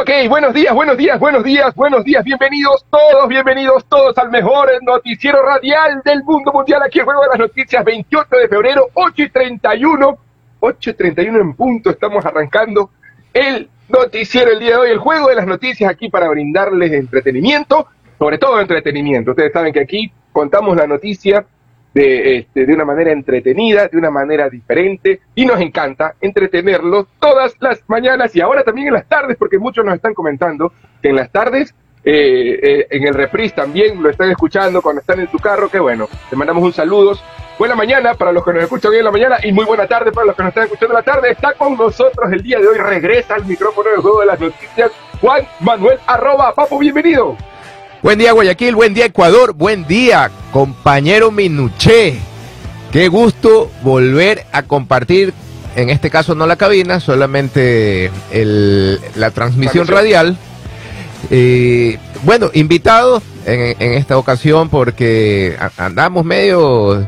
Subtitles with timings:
[0.00, 2.24] Ok, buenos días, buenos días, buenos días, buenos días.
[2.24, 6.82] Bienvenidos todos, bienvenidos todos al mejor noticiero radial del mundo mundial.
[6.82, 10.18] Aquí el Juego de las Noticias, 28 de febrero, 8 y 31.
[10.60, 12.88] 8 y 31 en punto, estamos arrancando
[13.34, 17.88] el noticiero el día de hoy, el Juego de las Noticias aquí para brindarles entretenimiento,
[18.18, 19.32] sobre todo entretenimiento.
[19.32, 21.44] Ustedes saben que aquí contamos la noticia
[21.94, 27.54] de, este, de una manera entretenida, de una manera diferente, y nos encanta entretenerlos todas
[27.60, 30.72] las mañanas y ahora también en las tardes, porque muchos nos están comentando
[31.02, 35.20] que en las tardes, eh, eh, en el reprise también lo están escuchando cuando están
[35.20, 37.12] en su carro, que bueno, te mandamos un saludo.
[37.58, 40.12] Buena mañana para los que nos escuchan hoy en la mañana y muy buena tarde
[40.12, 41.30] para los que nos están escuchando en la tarde.
[41.30, 44.90] Está con nosotros el día de hoy, regresa al micrófono del juego de las noticias,
[45.20, 46.54] Juan Manuel arroba.
[46.54, 47.36] Papo, bienvenido.
[48.02, 52.18] Buen día Guayaquil, buen día Ecuador, buen día compañero Minuché.
[52.92, 55.34] Qué gusto volver a compartir,
[55.76, 58.10] en este caso no la cabina, solamente
[59.16, 60.38] la transmisión radial.
[61.30, 67.06] Eh, bueno, invitado en, en, esta ocasión porque andamos medio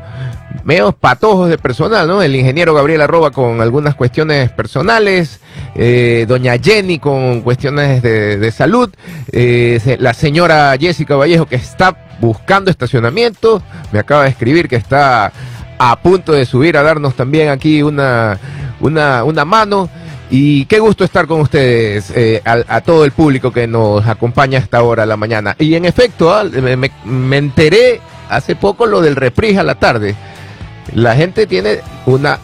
[0.64, 2.22] medio patojos de personal, ¿no?
[2.22, 5.40] El ingeniero Gabriel Arroba con algunas cuestiones personales,
[5.74, 8.90] eh, doña Jenny con cuestiones de, salud,
[9.32, 15.32] eh, la señora Jessica Vallejo que está buscando estacionamiento, me acaba de escribir que está
[15.78, 18.38] a punto de subir a darnos también aquí una,
[18.80, 19.88] una, una mano.
[20.34, 24.78] Y qué gusto estar con ustedes, eh, a, todo el público que nos acompaña hasta
[24.78, 25.54] ahora la mañana.
[25.58, 30.16] Y en efecto, ah, me, me, enteré hace poco lo del reprise a la tarde
[30.94, 32.38] la gente tiene una,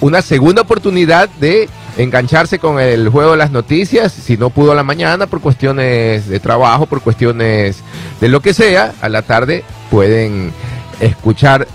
[0.00, 4.74] una segunda oportunidad de engancharse con el juego de las noticias, si no pudo a
[4.74, 7.82] la mañana por cuestiones de trabajo, por cuestiones
[8.20, 10.52] de lo que sea, a la tarde pueden
[11.00, 11.66] escuchar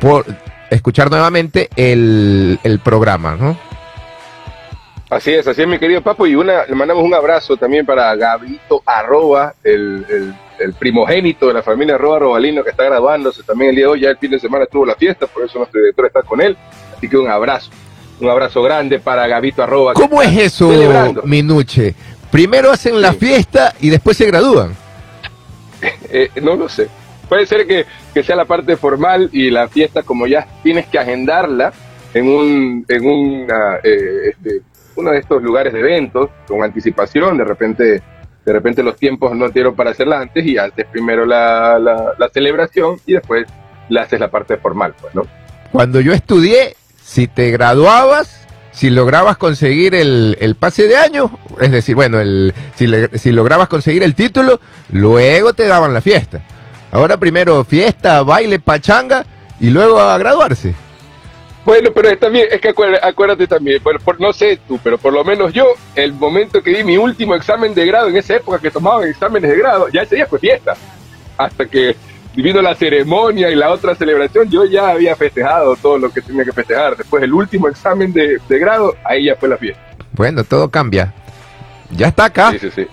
[0.00, 0.24] por
[0.70, 3.56] escuchar nuevamente el, el programa, ¿no?
[5.08, 6.26] Así es, así es, mi querido Papo.
[6.26, 10.34] Y una, le mandamos un abrazo también para Gabrito Arroba, el, el,
[10.78, 14.00] primogénito de la familia Arroba Robalino que está graduándose también el día de hoy.
[14.00, 16.56] Ya el fin de semana estuvo la fiesta, por eso nuestro director está con él.
[16.96, 17.70] Así que un abrazo,
[18.20, 19.94] un abrazo grande para Gabito Arroba.
[19.94, 20.70] ¿Cómo es eso,
[21.24, 21.94] Minuche?
[22.30, 24.74] Primero hacen la fiesta y después se gradúan.
[26.08, 26.88] Eh, no lo sé.
[27.28, 30.98] Puede ser que, que, sea la parte formal y la fiesta, como ya tienes que
[30.98, 31.72] agendarla
[32.14, 34.62] en un, en una, eh, este,
[34.96, 38.02] uno de estos lugares de eventos con anticipación, de repente,
[38.46, 42.96] de repente los tiempos no dieron para hacerla antes y haces primero la, la, celebración
[43.04, 43.44] y después
[43.88, 45.26] le haces la parte formal, pues, ¿no?
[45.72, 51.72] Cuando yo estudié, si te graduabas, si lograbas conseguir el, el pase de año, es
[51.72, 54.60] decir, bueno, el, si, si lograbas conseguir el título,
[54.92, 56.40] luego te daban la fiesta.
[56.92, 59.26] Ahora primero fiesta, baile, pachanga
[59.58, 60.72] y luego a graduarse.
[61.66, 65.52] Bueno, pero también, es que acuérdate, también, por, no sé tú, pero por lo menos
[65.52, 65.66] yo,
[65.96, 69.50] el momento que di mi último examen de grado, en esa época que tomaban exámenes
[69.50, 70.74] de grado, ya ese día fue fiesta.
[71.36, 71.96] Hasta que
[72.36, 76.44] vino la ceremonia y la otra celebración, yo ya había festejado todo lo que tenía
[76.44, 76.96] que festejar.
[76.96, 79.82] Después del último examen de, de grado, ahí ya fue la fiesta.
[80.12, 81.12] Bueno, todo cambia.
[81.90, 82.52] Ya está acá.
[82.52, 82.86] Sí, sí, sí.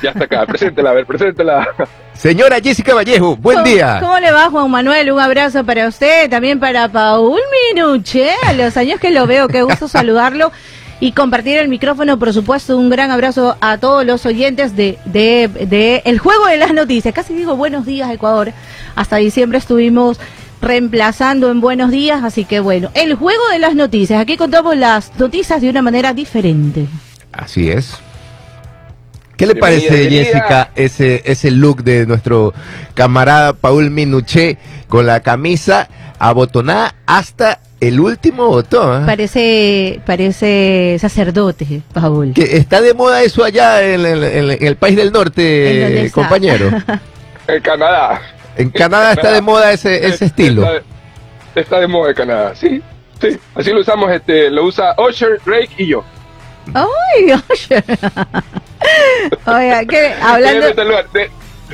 [0.00, 1.74] Ya está acá, preséntela, a ver, preséntela.
[2.20, 3.96] Señora Jessica Vallejo, buen día.
[3.98, 5.10] ¿Cómo le va, Juan Manuel?
[5.10, 7.40] Un abrazo para usted, también para Paul
[7.72, 8.32] Minuche.
[8.46, 10.52] A los años que lo veo, qué gusto saludarlo
[11.00, 15.48] y compartir el micrófono, por supuesto, un gran abrazo a todos los oyentes de, de,
[15.48, 17.14] de El Juego de las Noticias.
[17.14, 18.52] Casi digo buenos días, Ecuador.
[18.96, 20.20] Hasta diciembre estuvimos
[20.60, 24.20] reemplazando en buenos días, así que bueno, El Juego de las Noticias.
[24.20, 26.86] Aquí contamos las noticias de una manera diferente.
[27.32, 27.98] Así es.
[29.40, 32.52] ¿Qué le parece, Jessica, ese, ese look de nuestro
[32.92, 39.04] camarada Paul Minuché con la camisa abotonada hasta el último botón?
[39.04, 39.06] ¿eh?
[39.06, 42.34] Parece, parece sacerdote, Paul.
[42.34, 46.68] Que está de moda eso allá en, el país del norte, compañero.
[47.48, 48.20] en Canadá.
[48.58, 50.68] En Canadá está de moda ese, ese estilo.
[51.54, 52.82] Está de, moda en Canadá, sí.
[53.22, 56.04] Sí, así lo usamos, este, lo usa Usher, Drake y yo.
[56.74, 57.84] ¡Ay, Usher!
[59.46, 60.66] Oiga, que hablando...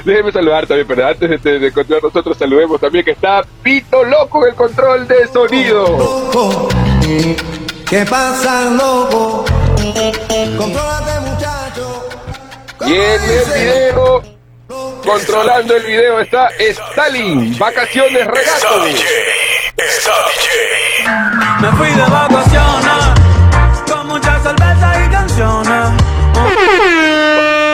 [0.05, 4.45] Déjeme saludar, también, pero antes de, de, continuar nosotros saludemos también que está Pito Loco
[4.45, 6.69] en el control de sonido.
[7.89, 9.45] ¿Qué pasa, loco?
[10.59, 12.09] Controlate, muchacho.
[12.85, 14.23] Y en el video,
[15.05, 18.85] controlando el video, está Stalin, vacaciones regato.
[21.61, 22.86] Me fui de vacaciones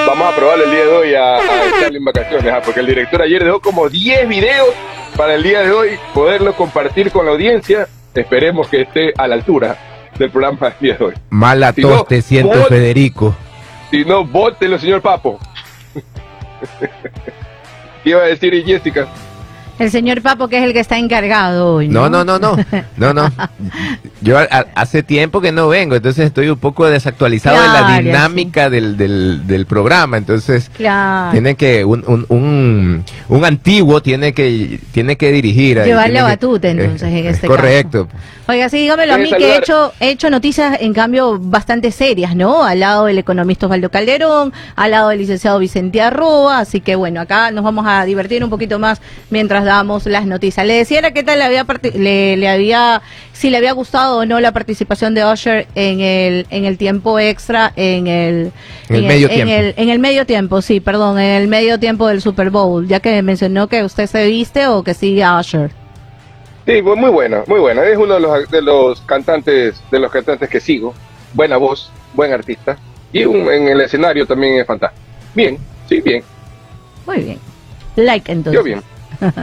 [0.07, 3.45] Vamos a probar el día de hoy a, a en vacaciones, porque el director ayer
[3.45, 4.69] dejó como 10 videos
[5.17, 7.87] para el día de hoy poderlo compartir con la audiencia.
[8.15, 9.77] Esperemos que esté a la altura
[10.19, 11.15] del programa del día de hoy.
[11.31, 13.35] Mala Si no, tos te siento, Federico.
[13.91, 15.39] Si no, vótelo, señor Papo.
[18.03, 19.07] ¿Qué iba a decir Jessica?
[19.79, 21.89] El señor Papo, que es el que está encargado hoy.
[21.89, 22.57] No, no, no, no,
[22.97, 23.33] no, no.
[24.21, 28.71] Yo a- hace tiempo que no vengo, entonces estoy un poco desactualizado de la dinámica
[28.71, 31.33] del, del, del programa, entonces Claro.
[31.33, 35.83] tiene que un, un, un, un antiguo tiene que tiene que dirigir.
[35.83, 38.09] Llevar la batuta, entonces, en es este Correcto.
[38.49, 42.35] Oiga, sí, dígamelo a mí que he hecho, he hecho noticias, en cambio, bastante serias,
[42.37, 42.65] ¿no?
[42.65, 47.21] Al lado del economista Osvaldo Calderón, al lado del licenciado Vicente Arroba, así que bueno,
[47.21, 50.67] acá nos vamos a divertir un poquito más mientras damos las noticias.
[50.67, 54.27] Le decía era qué tal le había, le, le había, si le había gustado o
[54.27, 58.53] no la participación de Usher en el, en el tiempo extra, en el,
[58.89, 59.53] En el medio tiempo.
[59.53, 63.01] el- en el medio tiempo, sí, perdón, en el medio tiempo del Super Bowl, ya
[63.01, 65.71] que mencionó que usted se viste o que sigue a Usher.
[66.67, 67.85] Sí, muy buena, muy buena.
[67.85, 70.95] Es uno de los, de los cantantes, de los cantantes que sigo.
[71.35, 72.77] Buena voz, buen artista.
[73.13, 75.03] Y un- en el escenario también es fantástico.
[75.35, 75.59] Bien,
[75.89, 76.23] sí, bien.
[77.05, 77.39] Muy bien.
[77.97, 78.59] Like entonces.
[78.61, 78.83] Yo bien.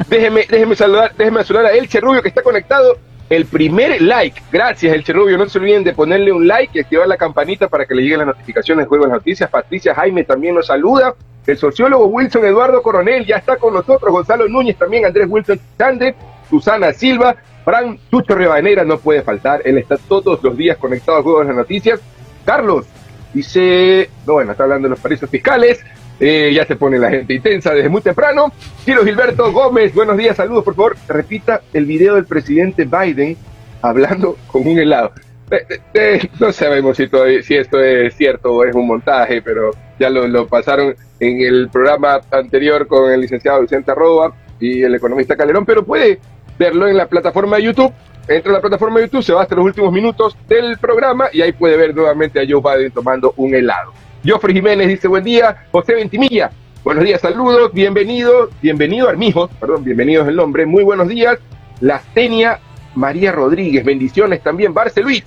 [0.08, 2.98] Déjeme, déjeme saludar, déjeme saludar a Elche Rubio que está conectado.
[3.30, 4.42] El primer like.
[4.52, 5.38] Gracias, Elche Rubio.
[5.38, 8.20] No se olviden de ponerle un like y activar la campanita para que le lleguen
[8.20, 9.50] las notificaciones de Juego de Noticias.
[9.50, 11.14] Patricia Jaime también nos saluda.
[11.46, 14.12] El sociólogo Wilson Eduardo Coronel ya está con nosotros.
[14.12, 15.06] Gonzalo Núñez también.
[15.06, 16.16] Andrés Wilson Chande.
[16.50, 17.36] Susana Silva.
[17.64, 19.62] Fran Chucho Rebanera no puede faltar.
[19.64, 22.02] Él está todos los días conectado a Juego de Noticias.
[22.44, 22.88] Carlos
[23.32, 25.86] dice, no, bueno, está hablando de los paraísos fiscales.
[26.20, 28.52] Eh, ya se pone la gente intensa desde muy temprano.
[28.84, 30.98] Ciro Gilberto Gómez, buenos días, saludos, por favor.
[31.08, 33.38] Repita el video del presidente Biden
[33.82, 35.12] hablando con un helado.
[35.50, 39.72] Eh, eh, no sabemos si, todavía- si esto es cierto o es un montaje, pero
[39.98, 44.94] ya lo, lo pasaron en el programa anterior con el licenciado Vicente Arroba y el
[44.96, 46.20] economista Calderón, pero puede
[46.58, 47.94] verlo en la plataforma de YouTube.
[48.28, 51.42] Entra a la plataforma de YouTube, se va hasta los últimos minutos del programa y
[51.42, 53.92] ahí puede ver nuevamente a Joe Biden tomando un helado.
[54.26, 56.52] Joffrey Jiménez dice buen día, José Ventimilla,
[56.84, 61.40] buenos días, saludos, bienvenido, bienvenido Armijo, perdón, bienvdo es el nombre, muy buenos días,
[61.80, 62.60] Lastenia
[62.96, 65.24] María Rodríguez, bendiciones también, Barce Luis,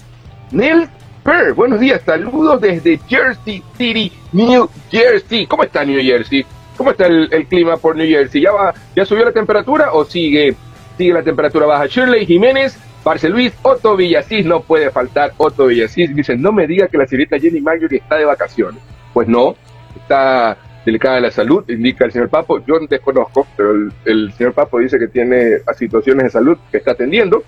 [0.51, 0.89] Nel
[1.23, 6.45] Per, buenos días, saludos desde Jersey City, New Jersey, ¿cómo está New Jersey?
[6.77, 8.43] ¿Cómo está el, el clima por New Jersey?
[8.43, 10.55] ¿Ya va, ya subió la temperatura o sigue,
[10.99, 11.87] sigue la temperatura baja?
[11.87, 16.15] Shirley Jiménez, Parce Luis, Otto Villasís, no puede faltar Otto Villasís.
[16.15, 18.81] Dicen, no me diga que la señorita Jenny Marjorie está de vacaciones.
[19.13, 19.57] Pues no,
[19.97, 22.65] está delicada de la salud, indica el señor Papo.
[22.65, 26.93] Yo desconozco, pero el, el señor Papo dice que tiene situaciones de salud que está
[26.93, 27.43] atendiendo.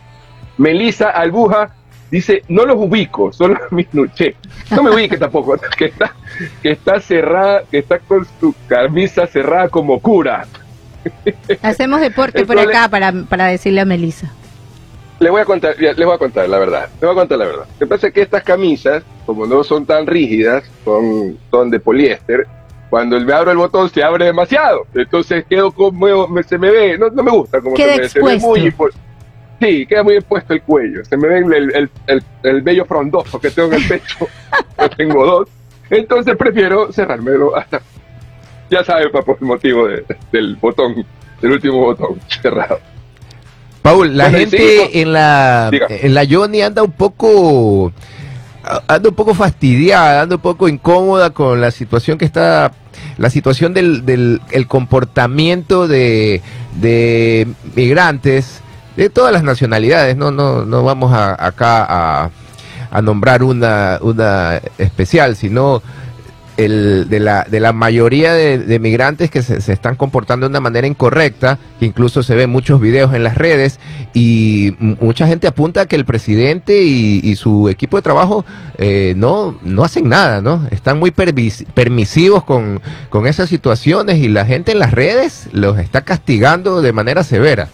[0.56, 1.74] Melissa Albuja
[2.10, 4.36] dice, no los ubico, solo minuché.
[4.70, 6.14] No me ubique tampoco, que está,
[6.62, 10.46] que está cerrada, que está con su camisa cerrada como cura.
[11.62, 14.32] Hacemos deporte El por acá para, para decirle a Melissa.
[15.20, 16.88] Les voy a contar, les voy a contar la verdad.
[16.94, 17.64] Les voy a contar la verdad.
[17.72, 21.78] Lo que pasa es que estas camisas, como no son tan rígidas, son, son de
[21.80, 22.46] poliéster,
[22.90, 24.86] cuando me abro el botón se abre demasiado.
[24.94, 28.08] Entonces quedo como, me- se me ve, no, no me gusta como Queda se me,
[28.08, 28.60] se ve muy
[29.60, 31.04] Sí, queda muy expuesto el cuello.
[31.04, 34.26] Se me ve el, el, el, el vello frondoso que tengo en el pecho.
[34.96, 35.48] Tengo dos.
[35.90, 37.80] Entonces prefiero cerrármelo hasta.
[38.68, 41.06] Ya saben, por el motivo de- del botón,
[41.40, 42.80] del último botón cerrado.
[43.84, 45.86] Paul, la gente en la Diga.
[45.90, 47.92] en la Johnny anda un poco
[48.88, 52.72] anda un poco fastidiada, anda un poco incómoda con la situación que está
[53.18, 56.40] la situación del, del el comportamiento de,
[56.80, 58.62] de migrantes
[58.96, 62.30] de todas las nacionalidades, no no no vamos a, acá a,
[62.90, 65.82] a nombrar una una especial, sino
[66.56, 70.60] el, de, la, de la mayoría de, de migrantes que se, están comportando de una
[70.60, 73.80] manera incorrecta, que incluso se ven muchos videos en las redes
[74.12, 78.44] y mucha gente apunta que el presidente y, su equipo de trabajo
[78.78, 80.68] eh, no, no hacen nada, ¿no?
[80.70, 82.80] Están muy permis- permisivos con,
[83.10, 87.68] con esas situaciones y la gente en las redes los está castigando de manera severa.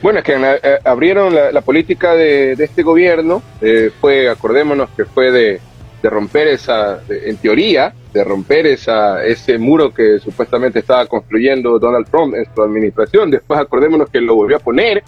[0.00, 4.88] Bueno, es que eh, abrieron la, la política de, de este gobierno, eh, fue, acordémonos
[4.96, 5.60] que fue de,
[6.02, 12.08] de romper esa, en teoría, de romper esa, ese muro que supuestamente estaba construyendo Donald
[12.08, 13.30] Trump en su administración.
[13.30, 15.02] Después acordémonos que lo volvió a poner.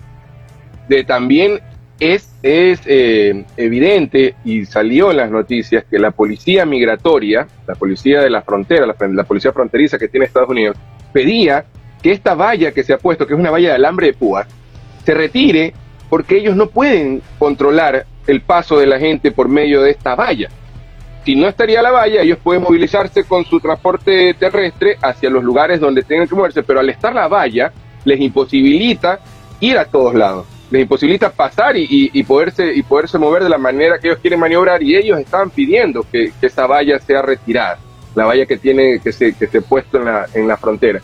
[0.89, 1.61] De también
[2.01, 8.21] es, es eh, evidente y salió en las noticias que la policía migratoria, la policía
[8.21, 10.77] de la frontera, la, la policía fronteriza que tiene Estados Unidos,
[11.13, 11.67] pedía
[12.03, 14.49] que esta valla que se ha puesto, que es una valla de alambre de púas,
[15.05, 15.75] se retire
[16.09, 20.49] porque ellos no pueden controlar el paso de la gente por medio de esta valla.
[21.25, 25.79] Si no estaría la valla, ellos pueden movilizarse con su transporte terrestre hacia los lugares
[25.81, 27.73] donde tengan que moverse, pero al estar la valla,
[28.05, 29.21] les imposibilita
[29.61, 30.47] ir a todos lados.
[30.71, 34.21] les imposibilita pasar y, y- y poderse y poderse mover de la manera que ellos
[34.21, 37.77] quieren maniobrar y ellos estaban pidiendo que, esa valla sea retirada,
[38.15, 41.01] la valla que tiene que se que se puesto en la en la frontera.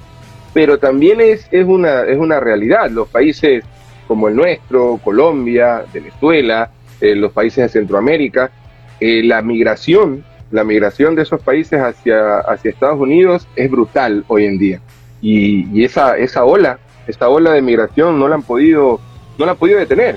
[0.54, 3.64] Pero también es es una es una realidad, los países
[4.06, 6.70] como el nuestro, Colombia, Venezuela,
[7.00, 8.52] eh, los países de Centroamérica,
[9.00, 14.46] eh, la migración, la migración de esos países hacia hacia Estados Unidos es brutal hoy
[14.46, 14.80] en día.
[15.20, 19.00] Y, y esa esa ola, esa ola de migración no la han podido
[19.38, 20.16] no la han podido detener.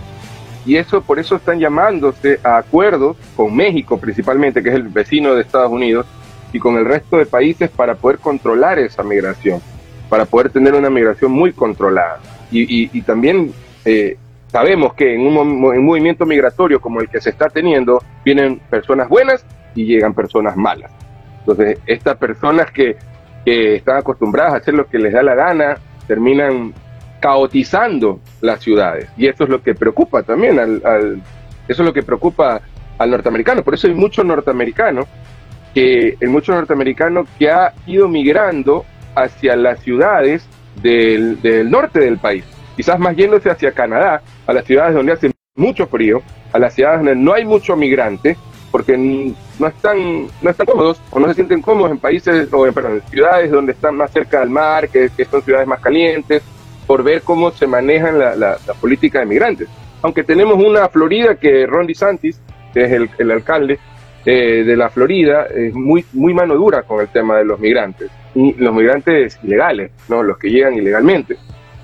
[0.66, 5.34] Y eso por eso están llamándose a acuerdos con México principalmente, que es el vecino
[5.34, 6.06] de Estados Unidos,
[6.54, 9.62] y con el resto de países para poder controlar esa migración,
[10.10, 12.20] para poder tener una migración muy controlada.
[12.52, 13.52] Y, y- y también
[13.86, 14.18] eh,
[14.52, 18.60] sabemos que en un, en un movimiento migratorio como el que se está teniendo, vienen
[18.70, 20.92] personas buenas y llegan personas malas.
[21.40, 22.98] Entonces, estas personas que,
[23.46, 25.78] están acostumbradas a hacer lo que les da la gana,
[26.08, 26.72] terminan
[27.20, 29.10] caotizando las ciudades.
[29.18, 31.22] Y eso es lo que preocupa también al, al-
[31.68, 32.62] eso es lo que preocupa
[32.98, 33.64] al norteamericano.
[33.64, 35.08] Por eso hay muchos norteamericanos
[35.74, 40.48] que, hay mucho norteamericano que ha ido migrando hacia las ciudades
[40.82, 42.44] del, del norte del país.
[42.80, 46.22] Quizás más yéndose hacia Canadá, a las ciudades donde hace mucho frío,
[46.54, 48.38] a las ciudades donde no hay mucho migrante,
[48.72, 52.74] porque no están, no están cómodos o no se sienten cómodos en países o en,
[52.74, 56.42] perdón, ciudades donde están más cerca del mar, que, son ciudades más calientes,
[56.88, 59.68] por ver cómo se manejan la, política de migrantes.
[60.02, 62.40] Aunque tenemos una Florida que Ron DeSantis,
[62.74, 63.78] que es el, el alcalde
[64.26, 68.10] eh, de la Florida, es muy, muy mano dura con el tema de los migrantes.
[68.36, 70.24] Y los migrantes ilegales, ¿no?
[70.24, 71.36] los que llegan ilegalmente.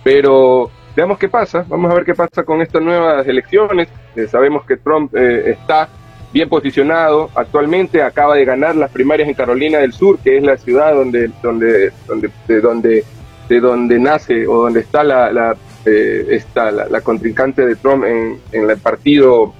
[0.01, 3.87] Pero veamos qué pasa, vamos a ver qué pasa con estas nuevas elecciones.
[4.15, 5.89] Eh, sabemos que Trump eh, está
[6.31, 10.57] bien posicionado actualmente, acaba de ganar las primarias en Carolina del Sur, que es la
[10.57, 13.03] ciudad donde, donde, donde, de donde,
[13.47, 18.39] de donde nace o donde está la, eh, está la, la contrincante de Trump en,
[18.51, 19.53] en el partido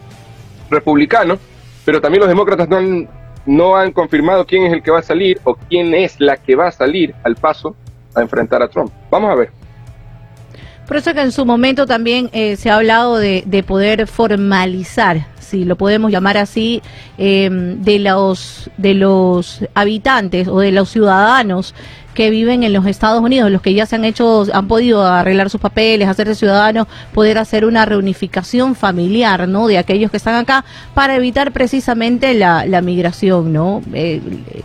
[0.70, 1.38] republicano,
[1.86, 3.08] pero también los demócratas no han,
[3.46, 6.56] no han confirmado quién es el que va a salir o quién es la que
[6.56, 7.76] va a salir al paso
[8.16, 8.92] a enfrentar a Trump.
[9.10, 9.65] Vamos a ver.
[10.88, 15.28] Por eso que en su momento también eh, se ha hablado de, de poder formalizar,
[15.40, 16.82] si lo podemos llamar así,
[17.18, 21.74] eh, de los de los habitantes o de los ciudadanos
[22.16, 25.52] que viven en los Estados Unidos, los que ya se han hecho, han podido arreglar
[25.52, 29.68] sus papeles, hacerse ciudadanos, poder hacer una reunificación familiar, ¿no?
[29.68, 33.82] De aquellos que están acá para evitar precisamente la, migración, ¿no?
[33.94, 34.22] Eh,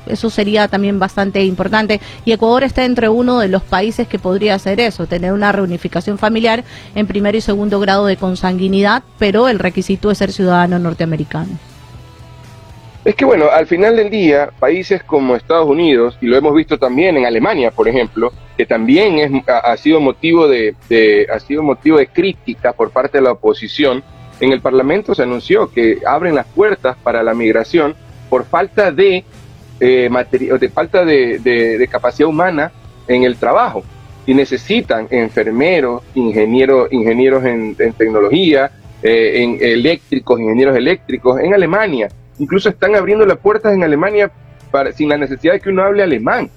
[0.06, 2.00] eso sería también bastante importante.
[2.24, 6.16] Y Ecuador está entre uno de los países que podría hacer eso, tener una reunificación
[6.16, 6.64] familiar
[6.94, 11.69] en primer y segundo grado de consanguinidad, pero el requisito es ser ciudadano norteamericano.
[13.02, 16.78] Es que bueno, al final del día, países como Estados Unidos, y lo hemos visto
[16.78, 20.74] también en Alemania, por ejemplo, que también es, ha, sido motivo de,
[21.32, 24.02] ha sido motivo de crítica por parte de la oposición,
[24.38, 27.94] en el Parlamento se anunció que abren las puertas para la migración
[28.28, 29.24] por falta de,
[29.80, 30.10] eh,
[30.60, 32.70] de falta de, capacidad humana
[33.08, 33.82] en el trabajo.
[34.26, 38.70] Y necesitan enfermeros, ingenieros, ingenieros en, en tecnología,
[39.02, 42.08] eh, en eléctricos, ingenieros eléctricos, en Alemania.
[42.40, 44.32] Incluso están abriendo las puertas en Alemania
[44.94, 46.48] sin la necesidad de que uno hable alemán,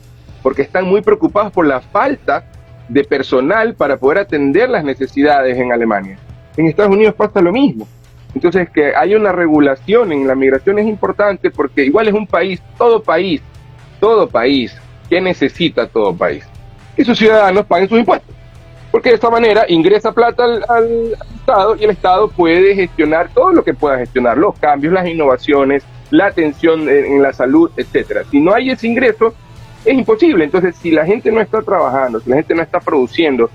[0.41, 2.45] porque están muy preocupados por la falta
[2.87, 6.17] de personal para poder atender las necesidades en Alemania.
[6.55, 7.85] En Estados Unidos pasa lo mismo.
[8.33, 12.61] Entonces, que haya una regulación en la migración es importante porque igual es un país,
[12.77, 13.41] todo país,
[13.99, 14.75] todo país,
[15.09, 16.45] que necesita todo país?
[16.95, 18.33] Que sus ciudadanos paguen sus impuestos.
[18.93, 23.51] Porque de esta manera ingresa plata al, al Estado y el Estado puede gestionar todo
[23.51, 28.21] lo que pueda gestionar, los cambios, las innovaciones, la atención en, la salud, etcétera.
[28.29, 29.33] Si no hay ese ingreso,
[29.83, 30.43] es imposible.
[30.43, 33.49] Entonces, si la gente no está trabajando, si la gente no está produciendo,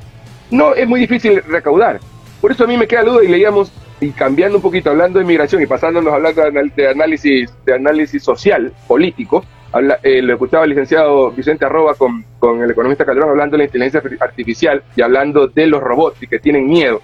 [0.51, 2.01] no es muy difícil recaudar.
[2.41, 5.25] Por eso a mí me queda duda y leíamos, y cambiando un poquito, hablando de
[5.25, 10.65] migración y pasándonos de, anal- de análisis, de análisis social, político, habla, eh, lo escuchaba
[10.65, 12.25] el licenciado Vicente Arroba con,
[12.63, 16.39] el economista Calderón hablando de la inteligencia artificial y hablando de los robots y que
[16.39, 17.01] tienen miedo.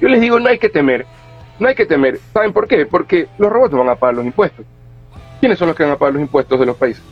[0.00, 1.04] Yo les digo, no hay que temer,
[1.58, 2.18] no hay que temer.
[2.32, 2.86] ¿Saben por qué?
[2.86, 4.64] Porque los robots van a pagar los impuestos.
[5.40, 7.02] ¿Quiénes son los que van a pagar los impuestos de los países?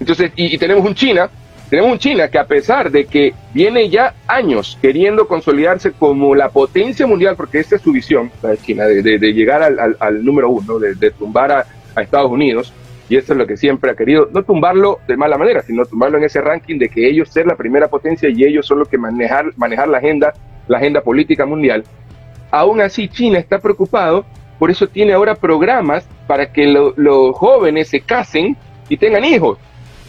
[0.00, 1.28] Entonces, y, tenemos un China,
[1.70, 6.48] tenemos un China que a pesar de que viene ya años queriendo consolidarse como la
[6.50, 9.96] potencia mundial, porque esa es su visión, la de China, de, de- llegar al, al-
[10.00, 11.66] al número uno, de, tumbar a
[12.02, 12.72] Estados Unidos,
[13.08, 16.18] y eso es lo que siempre ha querido, no tumbarlo de mala manera, sino tumbarlo
[16.18, 18.98] en ese ranking de que ellos ser la primera potencia y ellos son los que
[18.98, 20.32] manejar, manejar la agenda,
[20.68, 21.84] la agenda política mundial.
[22.50, 24.24] Aún así, China está preocupado,
[24.58, 28.56] por eso tiene ahora programas para que lo- los jóvenes se casen
[28.88, 29.58] y tengan hijos,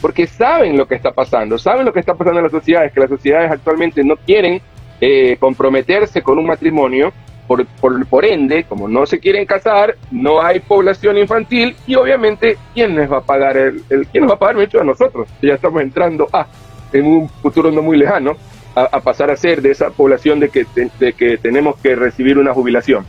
[0.01, 2.99] porque saben lo que está pasando, saben lo que está pasando en las sociedades, que
[2.99, 4.61] las sociedades actualmente no quieren
[5.01, 7.11] eh, comprometerse con un matrimonio
[7.53, 12.57] por, por, por ende, como no se quieren casar, no hay población infantil y obviamente,
[12.73, 15.27] ¿quién les va a pagar el, el quién nos va a pagar mucho a nosotros?
[15.41, 16.47] Ya estamos entrando a,
[16.91, 18.35] en un futuro no muy lejano,
[18.75, 21.95] a, a pasar a ser de esa población de que, de, de que tenemos que
[21.95, 23.05] recibir una jubilación.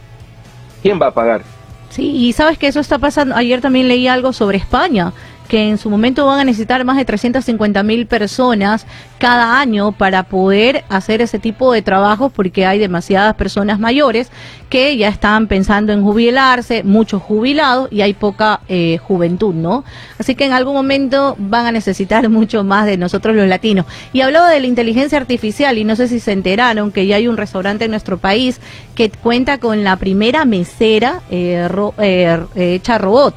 [0.83, 1.43] ¿Quién va a pagar?
[1.89, 3.35] Sí, y sabes que eso está pasando.
[3.37, 5.13] Ayer también leí algo sobre España,
[5.49, 8.87] que en su momento van a necesitar más de 350 mil personas
[9.19, 14.31] cada año para poder hacer ese tipo de trabajos porque hay demasiadas personas mayores
[14.71, 19.85] que ya están pensando en jubilarse, muchos jubilados y hay poca eh, juventud, ¿no?
[20.19, 23.87] Así que en algún momento van a necesitar mucho más de nosotros los latinos.
[24.13, 27.29] Y hablaba de la inteligencia artificial y no sé si se enteraron que ya hay
[27.29, 28.61] un restaurante en nuestro país
[28.95, 33.35] que cuenta con la primera mesera eh, ro- eh, hecha robot.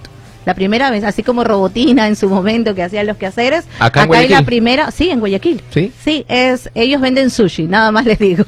[0.47, 3.65] La primera vez, así como Robotina en su momento que hacía los quehaceres.
[3.79, 5.61] Acá en hay la primera, sí, en Guayaquil.
[5.71, 5.91] ¿Sí?
[6.01, 8.45] Sí, es, ellos venden sushi, nada más les digo.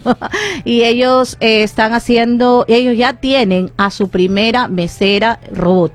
[0.64, 5.92] y ellos eh, están haciendo, ellos ya tienen a su primera mesera robot.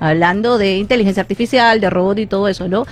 [0.00, 2.86] Hablando de inteligencia artificial, de robot y todo eso, ¿no?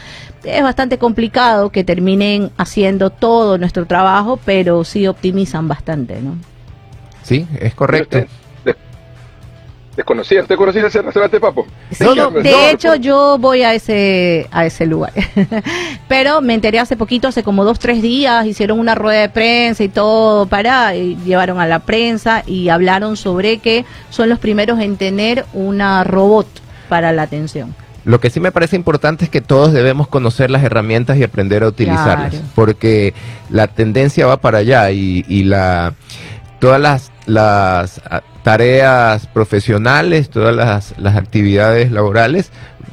[0.45, 6.37] Es bastante complicado que terminen haciendo todo nuestro trabajo, pero sí optimizan bastante, ¿no?
[7.23, 8.19] Sí, es correcto.
[8.19, 8.29] Des-
[9.97, 11.67] Desconocía, ¿usted conocía ese restaurante, Papo?
[12.43, 15.13] De hecho, yo voy a ese, a ese lugar.
[16.09, 19.85] Pero me enteré hace poquito, hace como dos, tres días, hicieron una rueda de prensa
[19.85, 24.81] y todo para, y llevaron a la prensa y hablaron sobre que son los primeros
[24.81, 26.47] en tener una robot
[26.91, 27.75] para la atención.
[28.05, 31.65] Lo que sí me parece importante es que todos debemos conocer las herramientas y aprender
[31.65, 32.47] a utilizarlas, Claro.
[32.55, 33.15] porque
[33.51, 35.95] la tendencia va para allá y, y la
[36.59, 42.51] todas las, las ah, tareas profesionales, todas las, las actividades laborales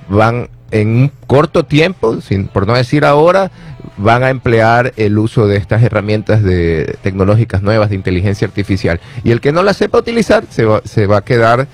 [0.10, 3.52] van en un corto tiempo, sin, por no decir ahora,
[3.98, 9.00] van a emplear el uso de estas herramientas de tecnológicas nuevas de inteligencia artificial.
[9.24, 11.68] Y el que no las sepa utilizar se va, se va a quedar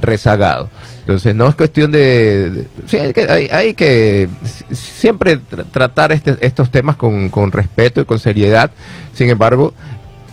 [0.00, 0.70] rezagado.
[1.00, 2.66] Entonces no es cuestión de...
[2.86, 8.00] sí, hay, que, hay, que si- siempre tra- tratar este- estos temas con, con respeto
[8.00, 8.70] y con seriedad.
[9.12, 9.74] Sin embargo,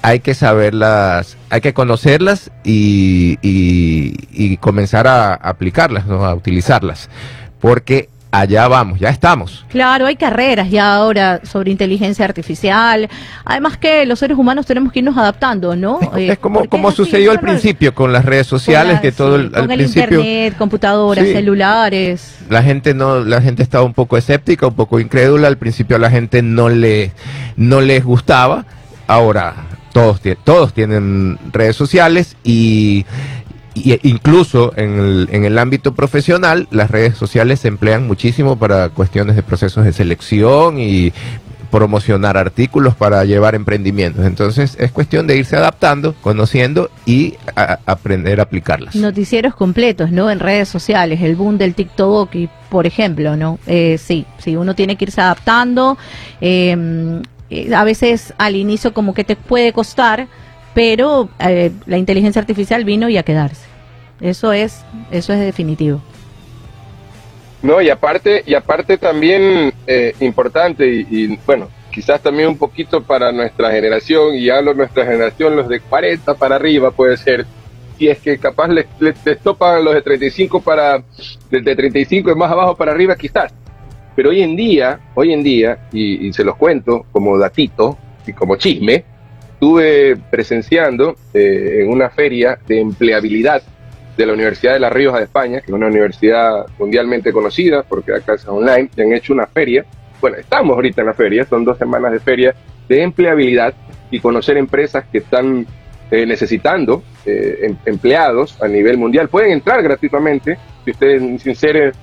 [0.04, 6.26] hay que saberlas, hay que conocerlas y, y- y comenzar a aplicarlas, ¿no?
[6.26, 7.10] a utilizarlas.
[7.62, 9.64] Porque allá vamos, ya estamos.
[9.70, 13.08] Claro, hay carreras ya ahora sobre inteligencia artificial.
[13.46, 16.00] Además que los seres humanos tenemos que irnos adaptando, ¿no?
[16.18, 19.02] Eh, es como, porque como es así, sucedió al principio con las redes sociales, la-
[19.02, 20.20] que todo sí, el- al con el principio...
[20.20, 21.32] internet, computadoras, Sí.
[21.34, 22.36] celulares.
[22.50, 26.00] la gente no la gente estaba un poco escéptica un poco incrédula al principio a
[26.00, 27.12] la gente no le
[27.56, 28.66] no les gustaba
[29.08, 29.54] ahora
[29.94, 33.06] todos todos tienen redes sociales y,
[33.76, 38.90] y incluso en el, en el ámbito profesional las redes sociales se emplean muchísimo para
[38.90, 41.14] cuestiones de procesos de selección y
[41.72, 48.40] promocionar artículos para llevar emprendimientos entonces es cuestión de irse adaptando conociendo y a- aprender
[48.40, 50.30] a aplicarlas Noticieros completos, ¿no?
[50.30, 53.58] En redes sociales, el boom del TikTok, y, por ejemplo, ¿no?
[53.66, 55.98] Eh, sí, sí, uno tiene que irse adaptando.
[56.42, 57.22] eh,
[57.76, 60.28] a veces al inicio como que te puede costar,
[60.74, 63.66] pero eh, la inteligencia artificial vino y a quedarse.
[64.22, 66.02] Eso es, eso es definitivo.
[67.62, 73.02] No, y aparte, y aparte también eh, importante, y, y, bueno, quizás también un poquito
[73.04, 77.46] para nuestra generación, y hablo de nuestra generación, los de 40 para arriba puede ser,
[77.98, 81.04] si es que capaz les, les, les topan los de 35 para,
[81.50, 83.54] desde 35 y más abajo para arriba quizás.
[84.16, 88.56] Pero hoy en día, hoy en día, y, se los cuento como datito y como
[88.56, 89.04] chisme,
[89.54, 93.64] estuve presenciando eh, en una feria de empleabilidad
[94.16, 98.14] de la Universidad de La Rioja de España, que es una universidad mundialmente conocida, porque
[98.14, 99.86] acá es online, y han hecho una feria,
[100.22, 102.56] bueno, estamos ahorita en la feria, son dos semanas de feria
[102.88, 103.74] de empleabilidad
[104.12, 105.66] y conocer empresas que están
[106.12, 109.30] eh, necesitando eh, em- empleados a nivel mundial.
[109.30, 111.94] Pueden entrar gratuitamente, si ustedes sin ser,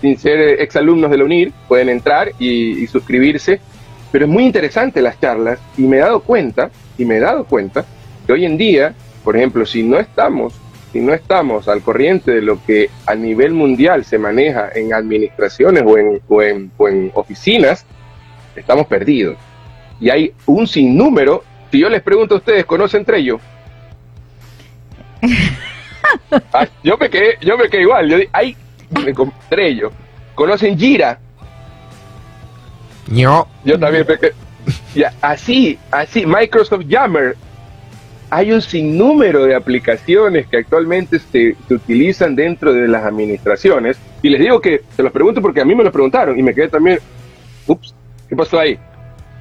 [0.00, 3.60] sin ser eh, exalumnos de la UNIR, pueden entrar y, y suscribirse,
[4.10, 7.44] pero es muy interesante las charlas y me he dado cuenta, y me he dado
[7.44, 7.84] cuenta
[8.26, 10.54] que hoy en día, por ejemplo, si no estamos
[10.92, 15.82] si no estamos al corriente de lo que a nivel mundial se maneja en administraciones
[15.86, 17.84] o en, o en, o en oficinas,
[18.56, 19.36] estamos perdidos.
[20.00, 23.40] Y hay un sinnúmero, si yo les pregunto a ustedes, ¿conocen Trello?
[26.54, 28.56] Ah, yo me quedé, yo me quedé igual, yo hay
[29.04, 29.90] me com- Trello,
[30.34, 31.18] ¿conocen Gira?
[33.08, 33.48] No.
[33.64, 34.06] Yo también
[34.94, 37.36] ya, así, así, Microsoft Yammer.
[38.30, 43.98] Hay un sinnúmero de aplicaciones que actualmente se, se utilizan dentro de las administraciones.
[44.20, 46.54] Y les digo que se los pregunto porque a mí me lo preguntaron y me
[46.54, 46.98] quedé también,
[47.66, 47.94] ups,
[48.28, 48.78] ¿qué pasó ahí?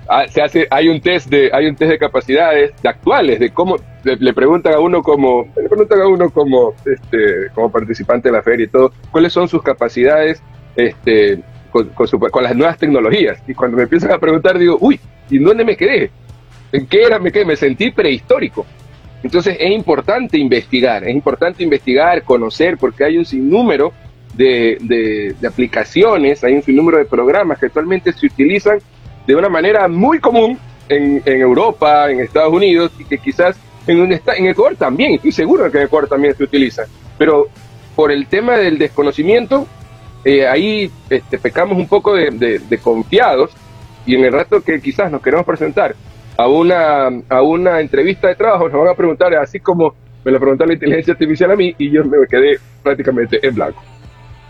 [0.10, 3.50] Ah, se hace, hay un test de, hay un test de capacidades de actuales, de
[3.52, 8.34] cómo le, preguntan a uno como, le preguntan a uno como, este, como participante de
[8.34, 10.42] la feria y todo, cuáles son sus capacidades,
[10.76, 11.40] este,
[11.72, 13.42] con, su- las nuevas tecnologías.
[13.48, 16.10] Y cuando me empiezan a preguntar, digo, uy, ¿y dónde me quedé?
[16.72, 17.20] ¿En qué era?
[17.20, 18.66] Me quedé, me sentí prehistórico.
[19.24, 23.92] Entonces es importante investigar, es importante investigar, conocer, porque hay un sinnúmero
[24.36, 28.80] de, de- de aplicaciones, hay un sinnúmero de programas que actualmente se utilizan
[29.28, 30.58] de una manera muy común
[30.90, 35.32] en, en Europa, en Estados Unidos, y que quizás en, un en Ecuador también, estoy
[35.32, 36.84] seguro de que en Ecuador también se utiliza,
[37.18, 37.48] pero
[37.96, 39.68] por el tema del desconocimiento,
[40.26, 43.52] eh, ahí este, pecamos un poco de, de- de confiados
[44.06, 45.96] y en el rato que quizás nos queremos presentar
[46.38, 50.40] a una, a una entrevista de trabajo, nos van a preguntar, así como me lo
[50.40, 53.82] preguntó la inteligencia artificial a mí, y yo me quedé prácticamente en blanco.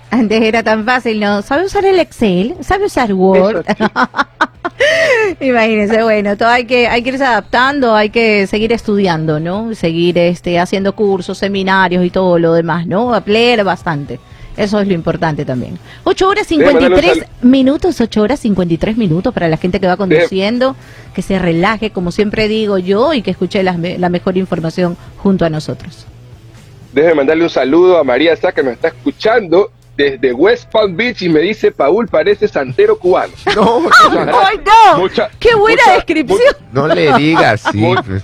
[0.09, 1.41] Antes era tan fácil, ¿no?
[1.41, 2.55] ¿Sabe usar el Excel?
[2.61, 3.63] ¿Sabe usar Word?
[3.67, 3.85] Eso,
[5.39, 9.73] Imagínense, bueno, todo hay que, hay que irse adaptando, hay que seguir estudiando, ¿no?
[9.75, 13.13] Seguir este, haciendo cursos, seminarios y todo lo demás, ¿no?
[13.13, 14.19] A leer bastante.
[14.55, 15.77] Eso es lo importante también.
[16.03, 19.85] 8 horas Déjame darle un 53 minutos, 8 horas 53 minutos para la gente que
[19.85, 20.75] va conduciendo,
[21.13, 25.49] que se relaje, como siempre digo yo, y que escuche la mejor información junto a
[25.49, 26.07] nosotros.
[26.97, 31.21] Déjeme mandarle un saludo a María Sá, que nos está escuchando desde West Palm Beach
[31.23, 33.33] y me dice, Paul parece santero cubano.
[33.55, 34.99] No, no, ¡Ay, no!
[34.99, 36.39] Mucha- ¡Qué buena mucha- descripción!
[36.71, 37.77] no le digas así.
[37.77, 38.23] Muy- pues.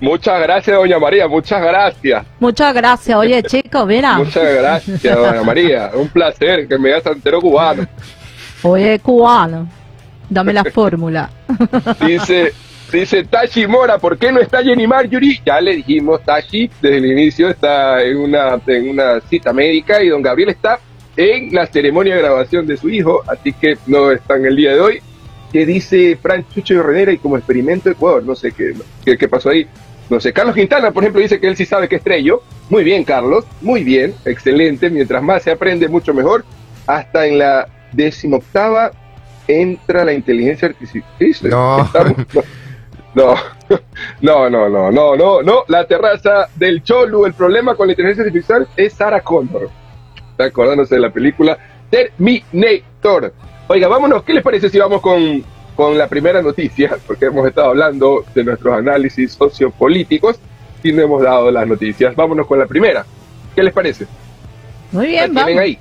[0.00, 2.24] Muchas gracias, doña María, muchas gracias.
[2.38, 3.16] Muchas gracias.
[3.18, 4.18] Oye, chico, mira.
[4.18, 5.90] Muchas gracias, doña María.
[5.94, 7.86] Un placer que me diga santero cubano.
[8.62, 9.68] Oye, cubano.
[10.30, 11.30] Dame la fórmula.
[12.06, 12.52] Dice,
[12.92, 15.40] dice Tashi Mora, ¿por qué no está Jenny Marjorie?
[15.44, 20.08] Ya le dijimos, Tashi, desde el inicio está en una, en una cita médica y
[20.10, 20.78] don Gabriel está
[21.18, 24.72] en la ceremonia de grabación de su hijo, así que no está en el día
[24.72, 25.02] de hoy.
[25.52, 28.22] ¿Qué dice Fran Chucho de Renera y como experimento Ecuador?
[28.22, 28.72] No sé qué,
[29.04, 29.66] qué, qué pasó ahí.
[30.08, 32.42] No sé, Carlos Quintana, por ejemplo, dice que él sí sabe que es Trello.
[32.70, 34.90] Muy bien, Carlos, muy bien, excelente.
[34.90, 36.44] Mientras más se aprende, mucho mejor.
[36.86, 38.92] Hasta en la decimoctava
[39.48, 41.50] entra la inteligencia artificial.
[41.50, 41.82] No.
[41.84, 42.16] Estamos-
[43.14, 43.34] no,
[44.20, 45.64] no, no, no, no, no, no.
[45.68, 49.68] La terraza del Cholu, el problema con la inteligencia artificial es Sarah Connor.
[50.38, 51.58] Está acordándose de la película
[51.90, 53.34] Terminator.
[53.66, 55.42] Oiga, vámonos, ¿qué les parece si vamos con,
[55.74, 56.96] con la primera noticia?
[57.08, 60.38] Porque hemos estado hablando de nuestros análisis sociopolíticos
[60.84, 62.14] y no hemos dado las noticias.
[62.14, 63.04] Vámonos con la primera.
[63.56, 64.06] ¿Qué les parece?
[64.92, 65.60] Muy ¿La bien, tienen vamos.
[65.60, 65.78] ahí?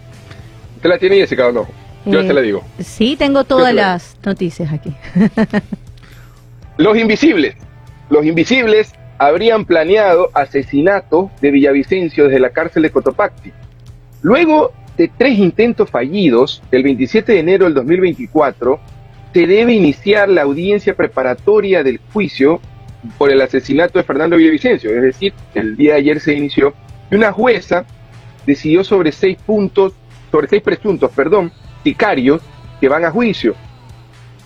[0.77, 1.67] ¿Usted la tiene, Jessica, o no?
[2.07, 2.63] Yo Eh, se la digo.
[2.79, 4.91] Sí, tengo todas te la- las noticias aquí.
[6.77, 7.55] Los invisibles.
[8.09, 13.51] Los invisibles habrían planeado asesinato de Villavicencio desde la cárcel de Cotopaxi.
[14.21, 18.79] Luego de tres intentos fallidos, el 27 de enero del 2024,
[19.33, 22.59] se debe iniciar la audiencia preparatoria del juicio
[23.17, 24.89] por el asesinato de Fernando Villavicencio.
[24.89, 26.73] Es decir, el día de ayer se inició
[27.11, 27.85] y una jueza
[28.45, 29.93] decidió sobre seis puntos,
[30.31, 31.51] sobre seis presuntos, perdón,
[31.83, 32.41] sicarios
[32.81, 33.55] que van a juicio.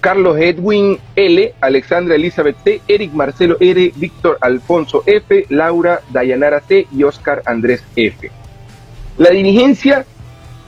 [0.02, 6.88] Carlos Edwin L, Alexandra Elizabeth C, Eric Marcelo R, Víctor Alfonso F, Laura Dayanara C
[6.92, 8.41] y Oscar Andrés F.
[9.18, 10.06] La diligencia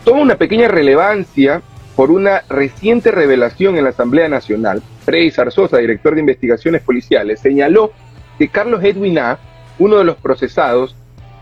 [0.03, 1.61] toma una pequeña relevancia
[1.95, 4.81] por una reciente revelación en la Asamblea Nacional.
[5.05, 7.91] Freddy Zarzosa, director de investigaciones policiales, señaló
[8.37, 9.39] que Carlos Edwin A,
[9.79, 10.95] uno de los procesados,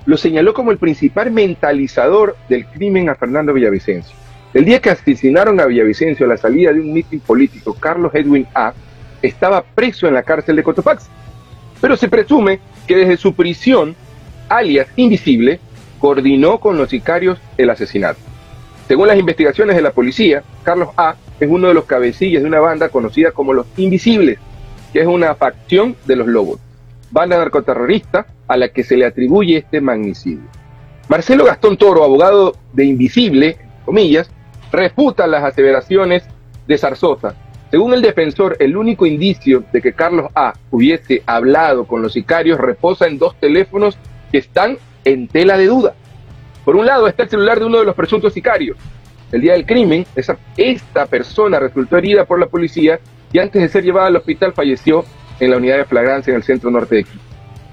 [0.06, 4.16] lo señaló como el principal mentalizador del crimen a Fernando Villavicencio.
[4.54, 8.46] El día que asesinaron a Villavicencio a la salida de un mitin político, Carlos Edwin
[8.54, 8.74] A.
[9.22, 11.08] estaba preso en la cárcel de Cotopaxi.
[11.80, 13.96] Pero se presume que desde su prisión,
[14.50, 15.60] alias Invisible,
[16.02, 18.20] coordinó con los sicarios el asesinato.
[18.88, 21.16] Según las investigaciones de la policía, Carlos A.
[21.40, 24.40] es uno de los cabecillas de una banda conocida como los Invisibles,
[24.92, 26.60] que es una facción de los Lobos,
[27.12, 30.44] banda narcoterrorista a la que se le atribuye este magnicidio.
[31.08, 34.30] Marcelo Gastón Toro, abogado de Invisible, comillas,
[34.72, 36.24] refuta las aseveraciones
[36.68, 37.36] de Zarzosa.
[37.70, 40.54] Según el defensor, el único indicio de que Carlos A.
[40.72, 43.98] hubiese hablado con los sicarios reposa en dos teléfonos
[44.32, 45.94] que están en tela de duda.
[46.66, 48.78] Por un lado está el celular de uno de los presuntos sicarios.
[49.32, 53.00] El día del crimen, esa- esta persona resultó herida por la policía
[53.32, 55.06] y antes de ser llevada al hospital falleció
[55.40, 57.20] en la unidad de flagrancia en el centro norte de Quito.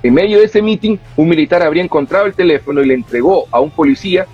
[0.02, 3.60] En medio de ese meeting, un militar habría encontrado el teléfono y le entregó a
[3.60, 4.26] un policía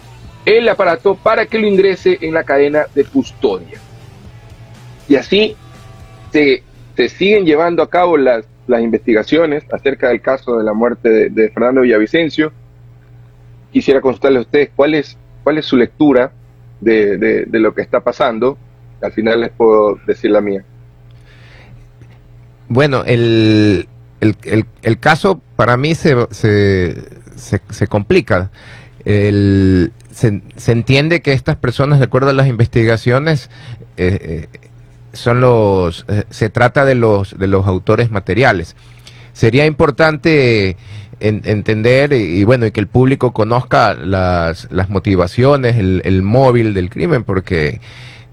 [0.44, 3.78] el aparato para que lo ingrese en la cadena de custodia.
[5.08, 5.56] Y así
[6.32, 6.62] se,
[6.94, 11.30] se siguen llevando a cabo las, las investigaciones acerca del caso de la muerte de,
[11.30, 12.52] de Fernando Villavicencio.
[13.74, 16.30] Quisiera consultarle a ustedes cuál es, cuál es su lectura
[16.80, 18.56] de, de- lo que está pasando.
[19.02, 20.64] Al final les puedo decir la mía.
[22.68, 23.88] Bueno, el,
[24.20, 26.94] el, el, caso para mí se, se,
[27.34, 28.52] se, se complica.
[29.04, 33.50] El, se, se entiende que estas personas, de acuerdo a las investigaciones,
[33.96, 34.58] eh, eh,
[35.14, 38.76] son los, eh, se trata de los, de los autores materiales.
[39.32, 40.76] Sería importante
[41.20, 46.74] en- entender y, bueno y que el público conozca las, las motivaciones, el, el móvil
[46.74, 47.80] del crimen, porque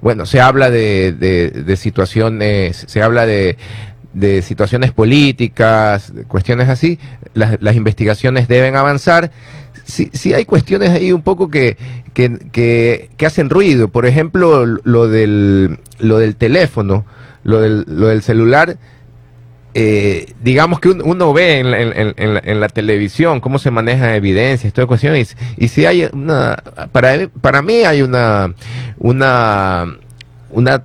[0.02, 3.58] bueno se habla de, de- situaciones, se habla de,
[4.14, 7.00] de situaciones políticas, cuestiones así.
[7.34, 9.32] Las, las investigaciones deben avanzar.
[9.84, 11.78] Sí, sí hay cuestiones ahí un poco que,
[12.14, 13.88] que, que, que hacen ruido.
[13.88, 17.06] Por ejemplo, lo del, lo del teléfono,
[17.44, 18.78] lo del, lo del celular.
[19.74, 23.72] Eh, digamos que un- uno ve en la, en, la, en la televisión cómo se
[23.72, 28.54] maneja evidencias, todas cuestiones, y si hay una, para, para mí hay una,
[28.98, 29.98] una,
[30.50, 30.84] una,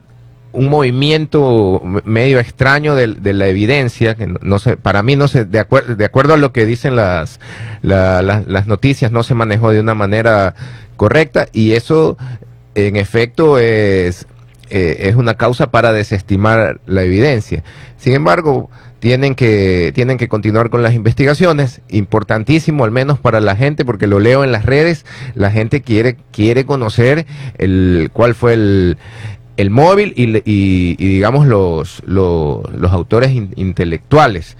[0.52, 5.60] un movimiento medio extraño de, la evidencia, que no, sé, para mí no sé, de,
[5.66, 7.40] acuer- de acuerdo a lo que dicen las,
[7.82, 10.54] la- la- las noticias, no se manejó de una manera
[10.96, 12.16] correcta, y eso
[12.74, 14.26] en efecto es,
[14.70, 17.62] eh, es una causa para desestimar la evidencia.
[17.96, 23.54] Sin embargo, tienen que, tienen que continuar con las investigaciones, importantísimo al menos para la
[23.56, 27.26] gente, porque lo leo en las redes, la gente quiere, quiere conocer
[27.58, 28.98] el, cuál fue el,
[29.56, 34.56] el móvil y, y- y, digamos los, los, los autores in- intelectuales.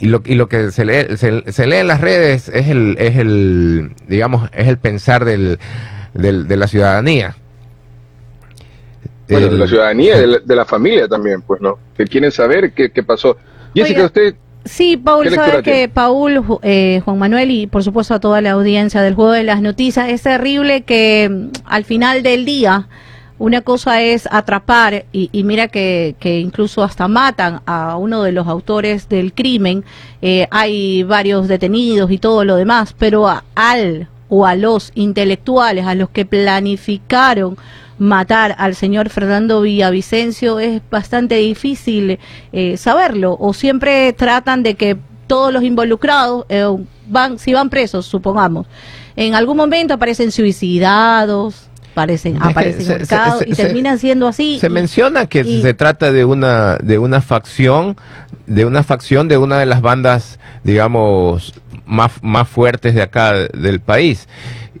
[0.00, 2.96] Y lo, y lo que se lee, se, se lee en las redes es el,
[2.98, 5.60] es el, digamos, es el pensar del,
[6.14, 7.36] del- de la ciudadanía.
[9.32, 11.78] Bueno, de la ciudadanía, de la, de la familia también, pues, ¿no?
[11.96, 13.36] Que quieren saber qué, qué pasó.
[13.74, 14.06] Jessica, Oiga.
[14.06, 15.88] usted, Sí, Paul, ¿Qué lectura sabe que?
[15.88, 19.42] Paul, Ju- eh, Juan Manuel y por supuesto a toda la audiencia del Juego de
[19.42, 22.86] las Noticias, es terrible que mm, al final del día
[23.38, 28.30] una cosa es atrapar y, y mira que, que incluso hasta matan a uno de
[28.30, 29.82] los autores del crimen,
[30.20, 35.86] eh, hay varios detenidos y todo lo demás, pero a- al o a los intelectuales,
[35.86, 37.56] a los que planificaron
[38.02, 42.18] matar al señor Fernando Villavicencio es bastante difícil
[42.52, 44.96] eh, saberlo o siempre tratan de que
[45.28, 46.64] todos los involucrados eh,
[47.06, 48.66] van si van presos supongamos.
[49.14, 55.40] En algún momento aparecen suicidados aparecen aparecen se- y terminan siendo así Se menciona que
[55.40, 57.96] y- se trata de una de una facción
[58.46, 61.52] de una facción de una de las bandas digamos
[61.86, 64.26] más más fuertes de acá del país.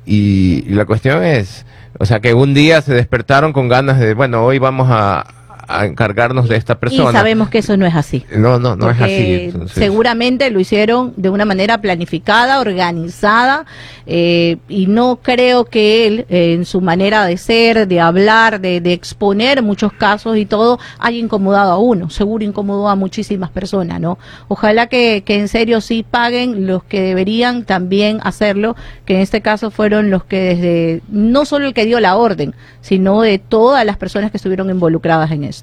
[0.06, 1.64] Y, y la cuestión es
[2.02, 5.24] o sea que un día se despertaron con ganas de bueno hoy vamos a,
[5.68, 8.90] a encargarnos de esta y persona sabemos que eso no es así no no no
[8.90, 13.64] es así entonces- seguramente lo hicieron de una manera planificada, organizada,
[14.06, 18.80] eh, y no creo que él, eh, en su manera de ser, de hablar, de,
[18.80, 22.10] de exponer muchos casos y todo, haya incomodado a uno.
[22.10, 24.18] Seguro incomodó a muchísimas personas, ¿no?
[24.48, 29.40] Ojalá que, que en serio sí paguen los que deberían también hacerlo, que en este
[29.40, 33.84] caso fueron los que desde, no solo el que dio la orden, sino de todas
[33.86, 35.61] las personas que estuvieron involucradas en esto.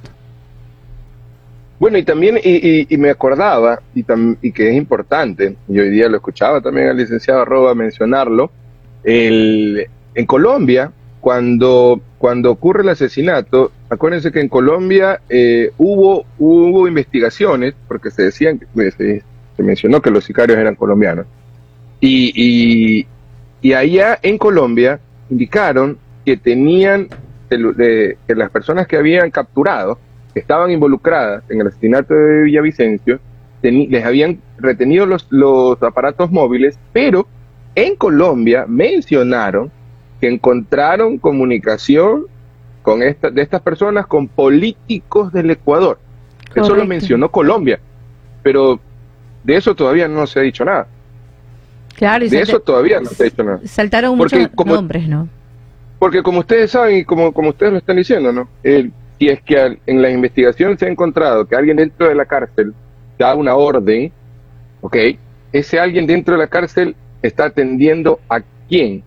[1.80, 2.50] Bueno, y también, y,
[2.82, 6.60] y- y me acordaba, y, tam- y que es importante, y hoy día lo escuchaba
[6.62, 8.52] también al licenciado Arroba mencionarlo,
[9.04, 16.88] el, en Colombia, cuando, cuando ocurre el asesinato, acuérdense que en Colombia eh, hubo, hubo
[16.88, 19.24] investigaciones, porque se decían, se,
[19.56, 21.26] se mencionó que los sicarios eran colombianos,
[22.02, 23.06] y,
[23.62, 27.08] y, allá en Colombia indicaron que tenían,
[27.50, 29.98] que las personas que habían capturado,
[30.40, 33.20] que estaban involucradas en el asesinato de Villavicencio
[33.62, 37.28] les habían retenido los, los aparatos móviles, pero
[37.76, 39.70] en Colombia mencionaron
[40.22, 42.24] que encontraron comunicación
[42.84, 46.00] con esta, de estas personas con políticos del Ecuador.
[46.56, 47.80] Eso lo mencionó Colombia,
[48.42, 48.80] pero
[49.44, 50.88] de eso todavía no se ha dicho nada.
[51.98, 53.60] Claro, y De eso todavía no se ha dicho nada.
[53.66, 55.28] saltaron Porque muchos como- nombres, ¿no?
[56.00, 58.48] Porque como ustedes saben y como, como ustedes lo están diciendo, ¿no?
[58.64, 62.26] El- si es que en la investigación se ha encontrado que alguien dentro de la
[62.26, 62.74] cárcel
[63.18, 64.12] da una orden,
[64.82, 64.96] ¿ok?
[65.52, 69.04] Ese alguien dentro de la cárcel está atendiendo a quién.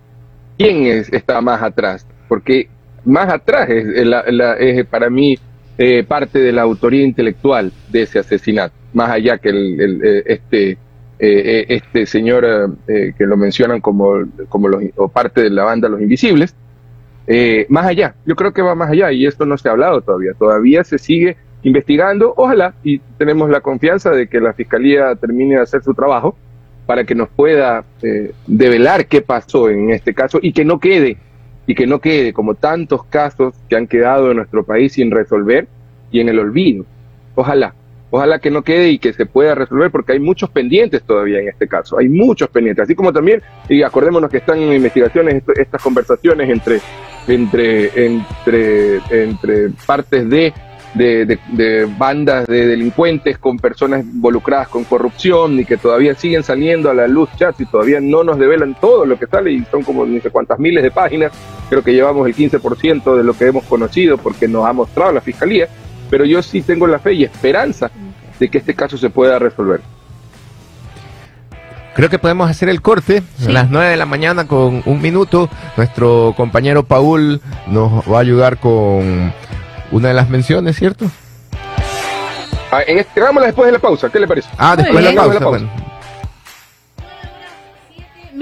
[0.58, 2.06] ¿Quién es, está más atrás?
[2.28, 2.68] Porque
[3.04, 5.38] más atrás es, la- es para mí
[5.78, 10.70] eh, parte de la autoría intelectual de ese asesinato, más allá que el, eh, este
[10.72, 10.76] eh,
[11.18, 14.16] eh, este señor eh, eh, que lo mencionan como,
[14.68, 16.54] los, parte de la banda Los Invisibles,
[17.26, 20.00] eh, más allá, yo creo que va más allá y esto no se ha hablado
[20.00, 25.56] todavía, todavía se sigue investigando, ojalá y tenemos la confianza de que la Fiscalía termine
[25.56, 26.36] de hacer su trabajo
[26.86, 31.16] para que nos pueda eh, develar qué pasó en este caso y que no quede,
[31.66, 35.68] y que no quede como tantos casos que han quedado en nuestro país sin resolver
[36.10, 36.84] y en el olvido.
[37.36, 37.74] Ojalá,
[38.14, 41.48] Ojalá que no quede y que se pueda resolver porque hay muchos pendientes todavía en
[41.48, 45.82] este caso, hay muchos pendientes, así como también, y acordémonos que están en investigaciones estas
[45.82, 46.80] conversaciones entre,
[47.26, 50.52] entre, entre, entre partes de,
[50.94, 56.42] de, de- de bandas de delincuentes con personas involucradas con corrupción y que todavía siguen
[56.42, 59.64] saliendo a la luz chats y todavía no nos develan todo lo que sale y
[59.70, 61.32] son como ni sé cuántas miles de páginas,
[61.70, 65.22] creo que llevamos el 15% de lo que hemos conocido porque nos ha mostrado la
[65.22, 65.66] fiscalía,
[66.12, 67.90] pero yo sí tengo la fe y esperanza
[68.38, 69.80] de que este caso se pueda resolver.
[71.96, 73.46] Creo que podemos hacer el corte Sí.
[73.46, 75.48] a las 9 de la mañana con un minuto.
[75.78, 79.32] Nuestro compañero Paul nos va a ayudar con
[79.90, 81.06] una de las menciones, ¿cierto?
[82.70, 84.50] Ah, en este, hagámosla después de la pausa, ¿qué le parece?
[84.58, 85.46] Ah, después de la pausa.
[85.46, 85.70] bueno.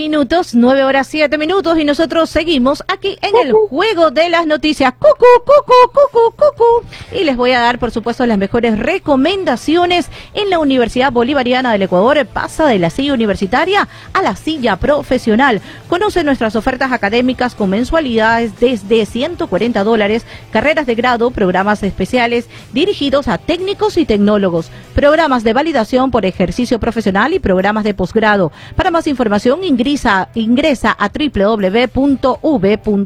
[0.01, 4.95] Minutos, 9 horas 7 minutos y nosotros seguimos aquí en el juego de las noticias.
[4.95, 6.87] Cucu, cucu, cucu, cucu.
[7.13, 11.83] Y les voy a dar, por supuesto, las mejores recomendaciones en la Universidad Bolivariana del
[11.83, 12.25] Ecuador.
[12.25, 15.61] Pasa de la silla universitaria a la silla profesional.
[15.91, 23.29] Conoce nuestras ofertas académicas con mensualidades desde 140 dólares, carreras de grado, programas especiales dirigidos
[23.29, 28.51] a técnicos y tecnólogos, programas de validación por ejercicio profesional y programas de posgrado.
[28.77, 29.90] Para más información ingresa,
[30.35, 31.09] ingresa a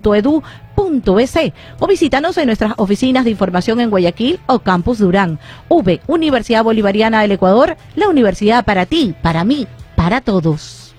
[0.02, 5.38] www.v.edu.es o visítanos en nuestras oficinas de información en Guayaquil o Campus Durán.
[5.68, 9.66] V, Universidad Bolivariana del Ecuador, la universidad para ti, para mí,
[9.96, 10.94] para todos.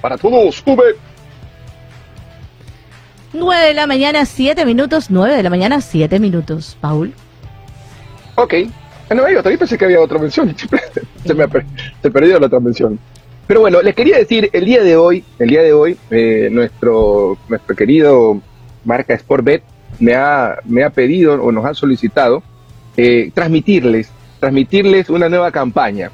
[0.00, 0.82] Para todos, V.
[3.34, 6.76] 9 de la mañana, 7 minutos, 9 de la mañana, 7 minutos.
[6.80, 7.12] Paul.
[8.36, 8.54] Ok.
[9.14, 10.54] No, yo también pensé que había otra mención.
[11.24, 11.66] se me ha per-
[12.00, 12.98] se perdió la otra mención.
[13.46, 17.36] Pero bueno, les quería decir, el día de hoy, el día de hoy, eh, nuestro,
[17.48, 18.40] nuestro querido
[18.84, 19.62] marca Sportbet
[19.98, 22.42] me ha, me ha pedido o nos ha solicitado
[22.96, 26.10] eh, transmitirles, transmitirles una nueva campaña.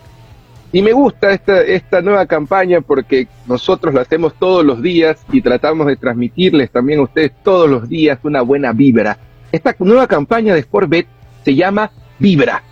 [0.73, 5.41] Y me gusta esta, esta nueva campaña porque nosotros lo hacemos todos los días y
[5.41, 9.19] tratamos de transmitirles también a ustedes todos los días una buena vibra.
[9.51, 11.07] Esta nueva campaña de Sportbet
[11.43, 12.63] se llama Vibra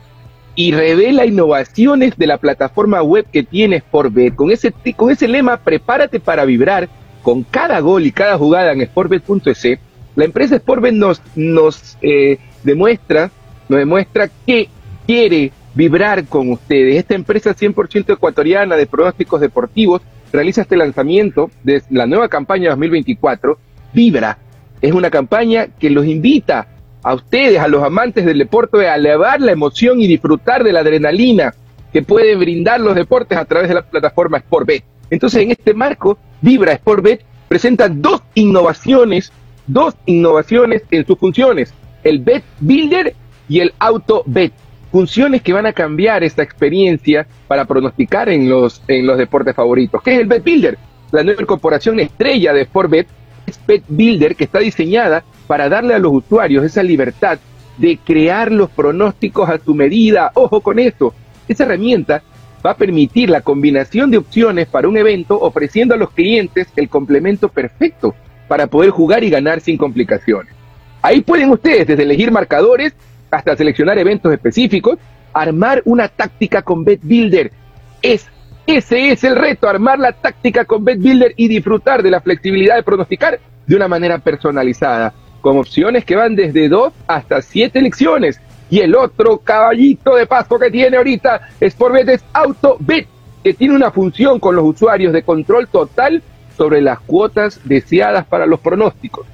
[0.57, 4.35] y revela innovaciones de la plataforma web que tiene Sportbet.
[4.35, 6.89] Con ese, con ese lema, prepárate para vibrar
[7.23, 9.79] con cada gol y cada jugada en sportbet.es.
[10.17, 13.31] La empresa Sportbet nos, nos eh, demuestra,
[13.69, 14.69] nos demuestra que
[15.07, 16.97] quiere vibrar con ustedes.
[16.97, 20.01] Esta empresa 100% ecuatoriana de pronósticos deportivos
[20.33, 23.59] realiza este lanzamiento de la nueva campaña 2024,
[23.93, 24.39] Vibra.
[24.81, 26.67] Es una campaña que los invita
[27.07, 30.81] a ustedes, a los amantes del deporte, a elevar la emoción y disfrutar de la
[30.81, 31.55] adrenalina
[31.93, 34.83] que pueden brindar los deportes a través de la plataforma Sportbet.
[35.09, 39.31] Entonces, en este marco, Vibra Sportbet presenta dos innovaciones,
[39.69, 43.15] dos innovaciones en sus funciones, el Bet Builder
[43.49, 44.53] y el Auto Bet.
[44.91, 50.03] Funciones que van a cambiar esta experiencia para pronosticar en los, en los deportes favoritos.
[50.03, 50.77] ¿Qué es el Bet Builder?
[51.13, 53.07] La nueva incorporación estrella de Sportbet
[53.67, 57.39] Bet Builder que está diseñada para darle a los usuarios esa libertad
[57.79, 60.31] de crear los pronósticos a su medida.
[60.35, 61.15] Ojo con esto,
[61.49, 62.23] esa herramienta
[62.65, 66.89] va a permitir la combinación de opciones para un evento ofreciendo a los clientes el
[66.89, 68.15] complemento perfecto
[68.49, 70.53] para poder jugar y ganar sin complicaciones.
[71.03, 72.95] Ahí pueden ustedes desde elegir marcadores
[73.31, 74.99] hasta seleccionar eventos específicos,
[75.33, 77.53] armar una táctica con Bet Builder.
[78.03, 78.27] Es,
[78.67, 82.77] ese es el reto, armar la táctica con Bet Builder y disfrutar de la flexibilidad
[82.77, 88.41] de pronosticar de una manera personalizada, con opciones que van desde dos hasta siete elecciones.
[88.69, 93.07] Y el otro caballito de paso que tiene ahorita Sportbet es AutoBet,
[93.45, 96.23] que tiene una función con los usuarios de control total
[96.57, 99.27] sobre las cuotas deseadas para los pronósticos.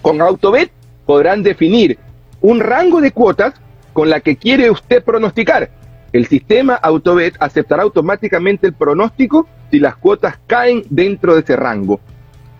[0.00, 0.70] Con AutoBet
[1.04, 1.98] podrán definir
[2.40, 3.52] un rango de cuotas
[3.92, 5.68] con la que quiere usted pronosticar.
[6.12, 12.00] El sistema AutoBet aceptará automáticamente el pronóstico si las cuotas caen dentro de ese rango.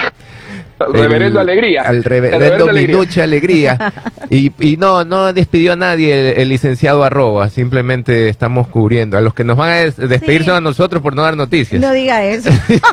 [0.78, 1.82] Al Reverendo El- Alegría.
[1.84, 2.96] Al El reverendo reverendo Alegría.
[2.98, 3.94] Minuche Alegría.
[4.30, 9.18] Y, y no, no despidió a nadie el, el licenciado Arroba, simplemente estamos cubriendo.
[9.18, 10.48] A los que nos van a des- despedir Sí.
[10.48, 11.82] son a nosotros por no dar noticias.
[11.82, 12.50] No diga eso.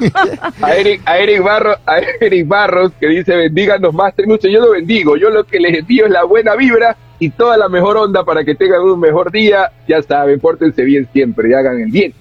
[0.63, 4.71] A Eric, a Eric Barros, a Eric Barros que dice bendíganos más mucho, yo lo
[4.71, 8.25] bendigo, yo lo que les envío es la buena vibra y toda la mejor onda
[8.25, 12.13] para que tengan un mejor día, ya saben, pórtense bien siempre y hagan el bien.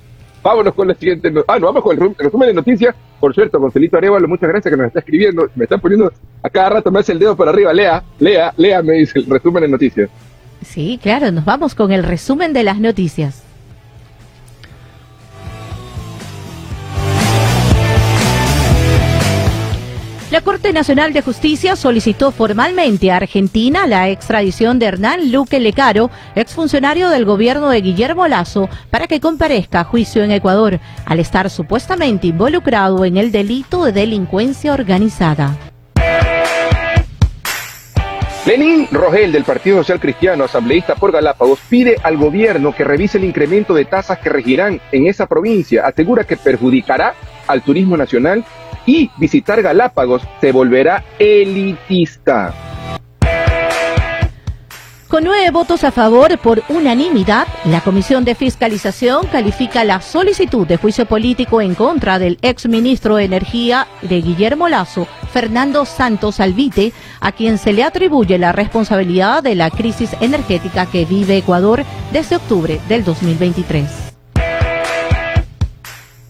[0.43, 3.59] Vámonos con la siguiente, no- ah, no, vamos con el resumen de noticias, por cierto,
[3.59, 6.11] Concelito Arevalo, muchas gracias que nos está escribiendo, me están poniendo,
[6.41, 9.27] a cada rato me hace el dedo para arriba, lea, lea, lea, me dice el
[9.27, 10.09] resumen de noticias.
[10.65, 13.43] Sí, claro, nos vamos con el resumen de las noticias.
[20.31, 26.09] La Corte Nacional de Justicia solicitó formalmente a Argentina la extradición de Hernán Luque Lecaro,
[26.35, 31.49] exfuncionario del gobierno de Guillermo Lazo, para que comparezca a juicio en Ecuador, al estar
[31.49, 35.53] supuestamente involucrado en el delito de delincuencia organizada.
[38.45, 43.25] Lenín Rogel del Partido Social Cristiano, asambleísta por Galápagos, pide al gobierno que revise el
[43.25, 45.85] incremento de tasas que regirán en esa provincia.
[45.85, 47.15] Asegura que perjudicará
[47.47, 48.45] al turismo nacional
[48.85, 52.53] y visitar Galápagos se volverá elitista.
[55.11, 60.77] Con nueve votos a favor por unanimidad, la Comisión de Fiscalización califica la solicitud de
[60.77, 67.33] juicio político en contra del exministro de Energía de Guillermo Lazo, Fernando Santos Alvite, a
[67.33, 72.79] quien se le atribuye la responsabilidad de la crisis energética que vive Ecuador desde octubre
[72.87, 74.10] del 2023.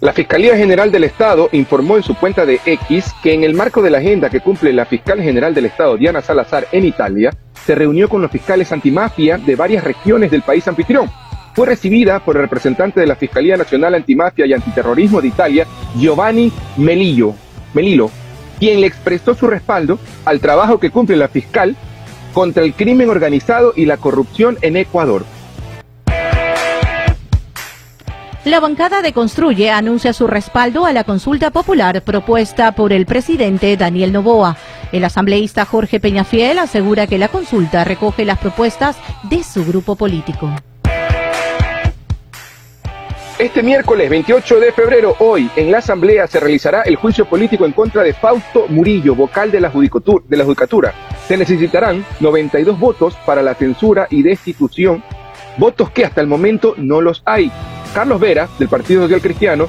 [0.01, 3.83] La Fiscalía General del Estado informó en su cuenta de X que en el marco
[3.83, 7.29] de la agenda que cumple la fiscal general del Estado, Diana Salazar, en Italia,
[7.63, 11.07] se reunió con los fiscales antimafia de varias regiones del país anfitrión.
[11.53, 16.51] Fue recibida por el representante de la Fiscalía Nacional Antimafia y Antiterrorismo de Italia, Giovanni
[16.77, 17.35] Melillo,
[17.75, 18.09] Melillo,
[18.57, 21.75] quien le expresó su respaldo al trabajo que cumple la fiscal
[22.33, 25.25] contra el crimen organizado y la corrupción en Ecuador.
[28.43, 33.77] La bancada de Construye anuncia su respaldo a la consulta popular propuesta por el presidente
[33.77, 34.57] Daniel Novoa.
[34.91, 38.97] El asambleísta Jorge Peñafiel asegura que la consulta recoge las propuestas
[39.29, 40.49] de su grupo político.
[43.37, 47.73] Este miércoles 28 de febrero, hoy, en la Asamblea se realizará el juicio político en
[47.73, 50.95] contra de Fausto Murillo, vocal de la, de la Judicatura.
[51.27, 55.03] Se necesitarán 92 votos para la censura y destitución,
[55.57, 57.51] votos que hasta el momento no los hay.
[57.93, 59.67] Carlos Vera, del Partido Social Cristiano,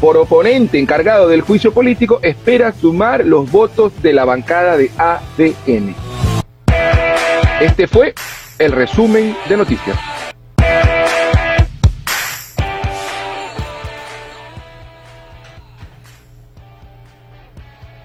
[0.00, 5.94] por oponente encargado del juicio político, espera sumar los votos de la bancada de ADN.
[7.60, 8.14] Este fue
[8.58, 9.98] el resumen de noticias.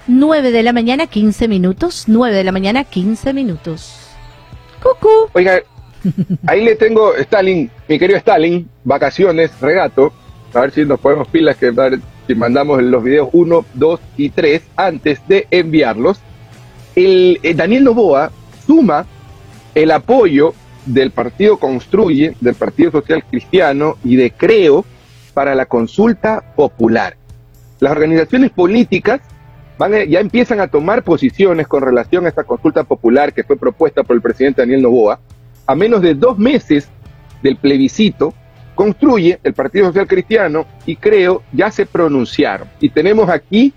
[0.06, 2.06] Nueve de la mañana, 15 minutos.
[2.08, 4.10] Nueve de la mañana, 15 minutos.
[4.82, 5.30] Cucú.
[5.34, 5.62] Oiga,
[6.46, 10.14] ahí le tengo, Stalin, mi querido Stalin, vacaciones, regato.
[10.54, 11.72] A ver si nos ponemos pilas, que
[12.26, 16.20] si mandamos los videos 1, 2 y 3 antes de enviarlos.
[16.96, 18.32] El, eh, Daniel Novoa
[18.66, 19.06] suma
[19.76, 20.54] el apoyo
[20.86, 24.86] del Partido Construye, del Partido Social Cristiano y de Creo
[25.34, 27.16] para la consulta popular.
[27.80, 29.22] Las organizaciones políticas
[29.78, 33.58] van a- ya empiezan a tomar posiciones con relación a esta consulta popular que fue
[33.58, 35.20] propuesta por el presidente Daniel Novoa.
[35.68, 36.90] A menos de dos meses
[37.44, 38.34] del plebiscito,
[38.74, 42.68] construye el Partido Social Cristiano y creo ya se pronunciaron.
[42.80, 43.74] Y tenemos aquí,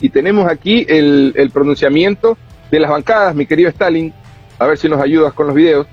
[0.00, 2.38] y tenemos aquí el, el pronunciamiento
[2.70, 4.12] de las bancadas, mi querido Stalin.
[4.58, 5.86] A ver si nos ayudas con los videos.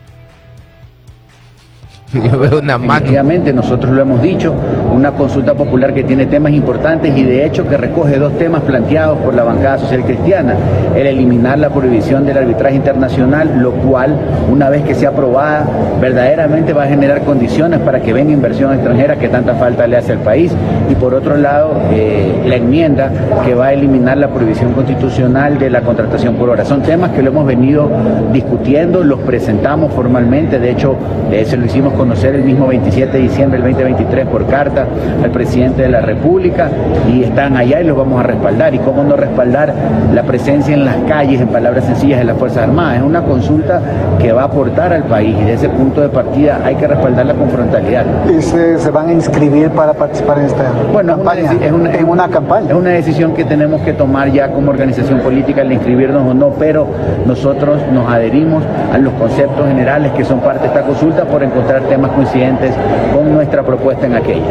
[2.14, 2.94] Yo veo una mano.
[3.06, 4.54] Efectivamente, nosotros lo hemos dicho,
[4.94, 9.18] una consulta popular que tiene temas importantes y de hecho que recoge dos temas planteados
[9.20, 10.56] por la bancada social cristiana,
[10.96, 14.16] el eliminar la prohibición del arbitraje internacional, lo cual
[14.50, 15.66] una vez que sea aprobada
[16.00, 20.12] verdaderamente va a generar condiciones para que venga inversión extranjera que tanta falta le hace
[20.12, 20.52] al país.
[20.90, 23.12] Y por otro lado eh, la enmienda
[23.46, 26.66] que va a eliminar la prohibición constitucional de la contratación por hora.
[26.66, 27.90] Son temas que lo hemos venido
[28.32, 30.96] discutiendo, los presentamos formalmente, de hecho
[31.32, 34.83] eh, se lo hicimos conocer el mismo 27 de diciembre del 2023 por carta
[35.24, 36.70] al presidente de la República
[37.12, 38.74] y están allá y los vamos a respaldar.
[38.74, 39.74] ¿Y cómo no respaldar
[40.14, 42.98] la presencia en las calles, en palabras sencillas, de las Fuerzas Armadas?
[42.98, 43.82] Es una consulta
[44.20, 47.34] que va a aportar al país y de ese punto de partida hay que respaldarla
[47.34, 48.06] con frontalidad.
[48.30, 51.54] ¿Y se, se van a inscribir para participar en esta bueno, campaña?
[51.62, 52.68] Es una, en una campaña.
[52.70, 56.50] Es una decisión que tenemos que tomar ya como organización política, el inscribirnos o no,
[56.52, 56.88] pero
[57.26, 61.82] nosotros nos adherimos a los conceptos generales que son parte de esta consulta por encontrar
[61.84, 62.74] temas coincidentes
[63.14, 64.44] con nuestra propuesta en aquella.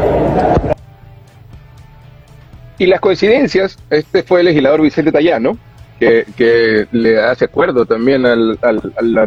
[2.78, 5.56] Y las coincidencias, este fue el legislador Vicente Tallano,
[5.98, 8.58] que, le hace acuerdo también al,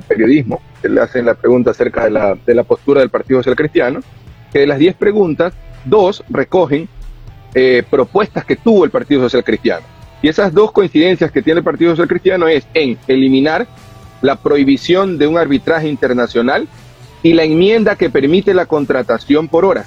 [0.08, 4.02] periodismo, que le hacen la pregunta acerca de la, postura del Partido Social Cristiano,
[4.52, 5.54] que de las 10 preguntas,
[5.86, 6.90] dos recogen
[7.54, 9.86] eh, propuestas que tuvo el Partido Social Cristiano.
[10.22, 13.68] Y esas dos coincidencias que tiene el Partido Social Cristiano es en eliminar
[14.22, 16.68] la prohibición de un arbitraje internacional
[17.22, 19.86] y la enmienda que permite la contratación por hora.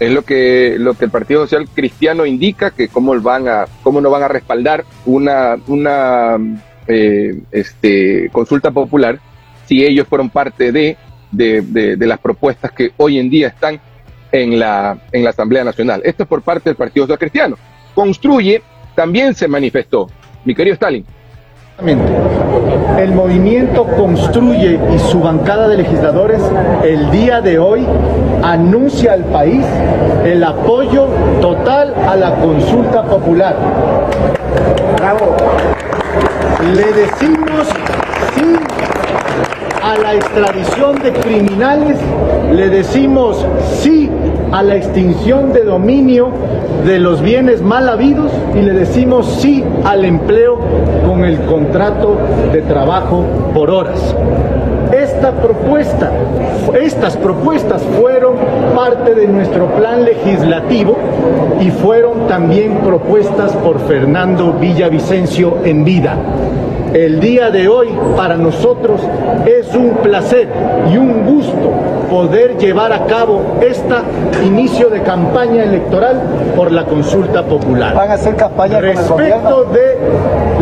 [0.00, 4.00] Es lo que, lo que el Partido Social Cristiano indica, que cómo, van a, cómo
[4.00, 6.36] no van a respaldar una, una
[6.86, 9.18] eh, este, consulta popular
[9.66, 10.96] si ellos fueron parte de,
[11.32, 13.80] de, de, de, las propuestas que hoy en día están
[14.32, 16.00] en la, en la Asamblea Nacional.
[16.04, 17.58] Esto es por parte del Partido Social Cristiano.
[17.94, 18.62] Construye
[18.94, 20.08] también se manifestó.
[20.44, 21.04] Mi querido Stalin.
[21.80, 26.42] El movimiento Construye y su bancada de legisladores
[26.82, 27.86] el día de hoy
[28.42, 29.64] anuncia al país
[30.24, 31.06] el apoyo
[31.40, 33.54] total a la consulta popular.
[34.96, 35.36] Bravo.
[36.74, 37.68] Le decimos
[38.34, 38.56] sí
[39.80, 41.98] a la extradición de criminales,
[42.50, 43.46] le decimos
[43.80, 44.10] sí
[44.52, 46.30] a la extinción de dominio
[46.84, 50.58] de los bienes mal habidos y le decimos sí al empleo
[51.06, 52.16] con el contrato
[52.52, 53.24] de trabajo
[53.54, 54.14] por horas.
[54.92, 56.10] Esta propuesta,
[56.80, 58.36] estas propuestas fueron
[58.74, 60.96] parte de nuestro plan legislativo
[61.60, 66.16] y fueron también propuestas por Fernando Villavicencio en vida.
[66.92, 69.00] El día de hoy para nosotros
[69.46, 70.48] es un placer
[70.90, 71.72] y un gusto
[72.10, 73.94] poder llevar a cabo este
[74.46, 76.22] inicio de campaña electoral
[76.56, 77.94] por la consulta popular.
[77.94, 79.98] Van a hacer campaña respecto de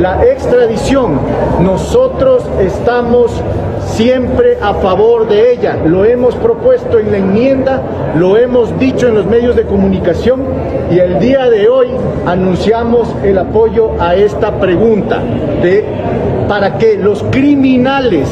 [0.00, 1.20] la extradición.
[1.62, 3.40] Nosotros estamos
[3.86, 5.76] siempre a favor de ella.
[5.84, 7.80] Lo hemos propuesto en la enmienda,
[8.16, 10.42] lo hemos dicho en los medios de comunicación
[10.90, 11.88] y el día de hoy
[12.26, 15.22] anunciamos el apoyo a esta pregunta
[15.62, 15.84] de
[16.48, 18.28] para que los criminales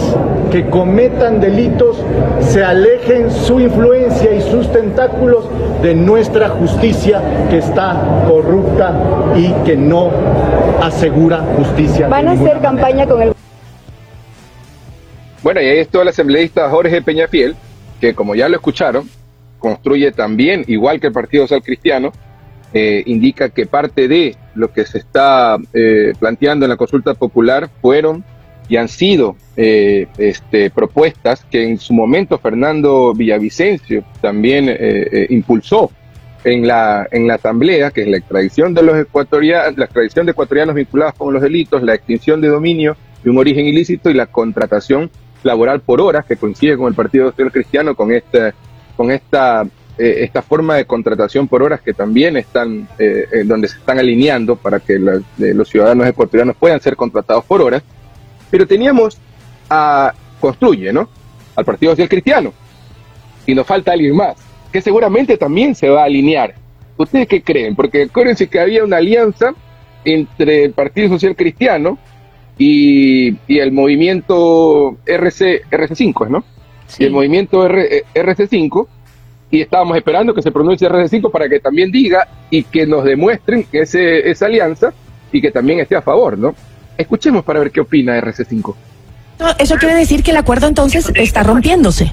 [0.51, 1.97] que cometan delitos
[2.40, 5.47] se alejen su influencia y sus tentáculos
[5.82, 7.20] de nuestra justicia
[7.51, 8.95] que está corrupta
[9.36, 10.11] y que no
[10.80, 12.09] asegura justicia.
[12.09, 13.34] Van a hacer campaña con el
[15.42, 17.55] bueno, y ahí estuvo el asambleísta Jorge Peñafiel,
[18.01, 19.11] que como ya lo escucharon,
[19.59, 22.12] construye también, igual que el Partido Social Cristiano,
[22.75, 27.70] eh, indica que parte de lo que se está eh, planteando en la consulta popular
[27.81, 28.25] fueron
[28.68, 35.91] y han sido eh, este, propuestas que en su momento Fernando Villavicencio también eh, impulsó
[36.43, 40.33] en la, en la Asamblea, que es la extradición de los ecuatorianos, la extradición de
[40.33, 44.27] ecuatorianos vinculados con los delitos, la extinción de dominio de un origen ilícito y la
[44.27, 45.11] contratación
[45.45, 48.53] laboral por horas, que coincide con el Partido Social Cristiano, con esta,
[48.97, 49.64] con esta,
[49.97, 53.99] eh, esta forma de contratación por horas que también están, eh, eh, donde se están
[54.01, 57.82] alineando para que la, los ciudadanos ecuatorianos puedan ser contratados por horas.
[58.51, 59.18] Pero teníamos
[59.70, 61.09] a Construye, ¿no?
[61.55, 62.53] Al Partido Social Cristiano.
[63.47, 64.36] Y nos falta alguien más,
[64.72, 66.55] que seguramente también se va a alinear.
[66.97, 67.76] ¿Ustedes qué creen?
[67.76, 69.55] Porque acuérdense que había una alianza
[70.05, 71.99] entre el Partido Social Cristiano
[72.59, 76.45] y, y el movimiento RC, RC5, ¿no?
[76.86, 77.05] Sí.
[77.05, 78.86] Y el movimiento R, RC5,
[79.55, 83.65] y estábamos esperando que se pronuncie RC5 para que también diga y que nos demuestren
[83.71, 84.93] ese, esa alianza
[85.31, 86.57] y que también esté a favor, ¿no?
[86.99, 88.75] Escuchemos para ver qué opina RC5.
[89.61, 92.11] Eso quiere decir que el acuerdo entonces está rompiéndose.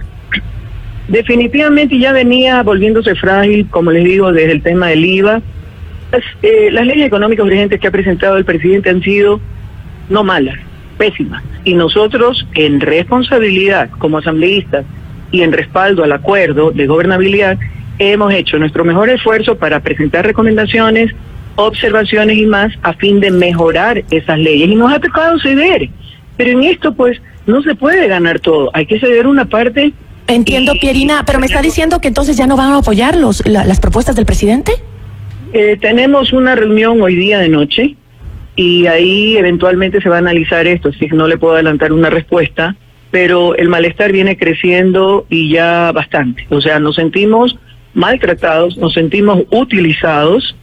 [1.07, 5.41] Definitivamente ya venía volviéndose frágil, como les digo, desde el tema del IVA.
[6.11, 9.41] Las, eh, las leyes económicas urgentes que ha presentado el presidente han sido
[10.09, 10.59] no malas,
[10.99, 11.43] pésimas.
[11.63, 14.85] Y nosotros, en responsabilidad como asambleístas
[15.31, 17.57] y en respaldo al acuerdo de gobernabilidad,
[17.99, 21.11] hemos hecho nuestro mejor esfuerzo para presentar recomendaciones,
[21.55, 24.69] observaciones y más a fin de mejorar esas leyes.
[24.69, 25.89] Y nos ha tocado ceder.
[26.37, 28.69] Pero en esto, pues, no se puede ganar todo.
[28.73, 29.93] Hay que ceder una parte.
[30.27, 33.65] Entiendo, Pierina, pero me está diciendo que entonces ya no van a apoyar los, la-
[33.65, 34.71] las propuestas del presidente.
[35.53, 37.95] Eh, tenemos una reunión hoy día de noche
[38.55, 42.75] y ahí eventualmente se va a analizar esto, que no le puedo adelantar una respuesta,
[43.11, 46.47] pero el malestar viene creciendo y ya bastante.
[46.49, 47.57] O sea, nos sentimos
[47.93, 50.55] maltratados, nos sentimos utilizados.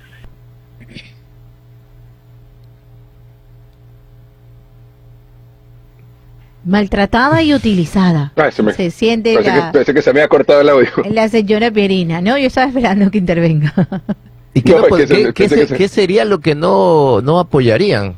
[6.64, 8.32] Maltratada y utilizada.
[8.36, 10.88] Ay, se me- Se siente Parece la, que, se me había cortado el audio.
[11.10, 12.36] la señora Pierina, ¿no?
[12.36, 13.72] Yo estaba esperando que intervenga.
[14.54, 18.16] ¿Y No, se- qué sería lo que no, no apoyarían?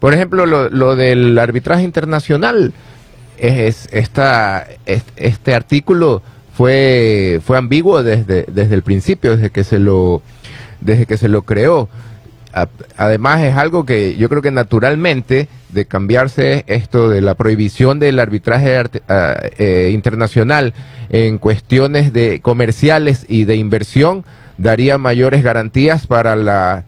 [0.00, 2.72] Por ejemplo, lo, lo del arbitraje internacional.
[3.42, 6.22] Es, es- esta, es- este artículo
[6.56, 10.22] fue, fue ambiguo desde, desde el principio, desde que se lo,
[10.80, 11.88] desde que se lo creó.
[12.98, 18.20] Además es algo que yo creo que naturalmente de cambiarse esto de la prohibición del
[18.20, 20.74] arbitraje arte- ah, eh, internacional
[21.08, 24.24] en cuestiones de comerciales y de inversión
[24.58, 26.84] daría mayores garantías para la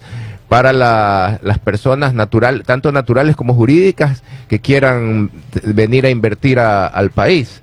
[0.48, 5.30] para la- las personas natural tanto naturales como jurídicas que quieran
[5.64, 7.60] venir a invertir a- al país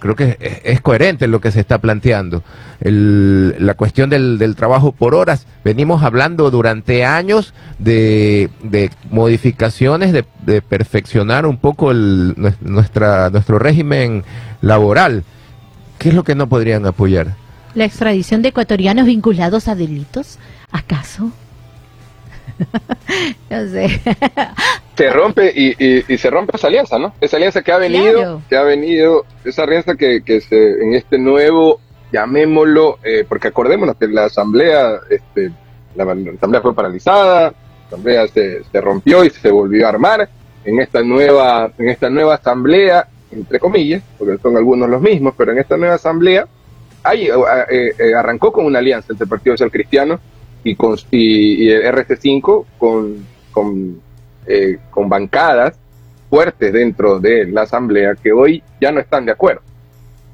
[0.00, 2.44] creo que es, coherente lo que se está planteando.
[2.80, 10.24] La cuestión del, del trabajo por horas, venimos hablando durante años de, de modificaciones, de,
[10.46, 14.22] de perfeccionar un poco el, nues- nuestra, nuestro régimen
[14.60, 15.24] laboral.
[15.98, 17.34] ¿Qué es lo que no podrían apoyar?
[17.74, 20.38] ¿La extradición de ecuatorianos vinculados a delitos?
[20.70, 21.32] ¿Acaso?
[23.50, 24.00] no sé.
[24.96, 27.14] se rompe y, y- y se rompe esa alianza, ¿no?
[27.20, 28.42] Esa alianza que ha venido, Claro.
[28.48, 31.80] que ha venido, esa alianza que, que se, en este nuevo,
[32.12, 35.52] llamémoslo, eh, porque acordémonos que la asamblea, este,
[35.94, 40.28] la, la asamblea fue paralizada, la asamblea se, se rompió y se volvió a armar
[40.64, 45.52] en esta nueva, en esta nueva asamblea, entre comillas, porque son algunos los mismos, pero
[45.52, 46.46] en esta nueva asamblea
[47.04, 50.18] hay, eh, eh, arrancó con una alianza entre el Partido Social Cristiano
[50.64, 54.00] y, con, y, y el RC5 con, con
[54.50, 55.78] eh, con bancadas
[56.30, 59.60] fuertes dentro de la asamblea que hoy ya no están de acuerdo.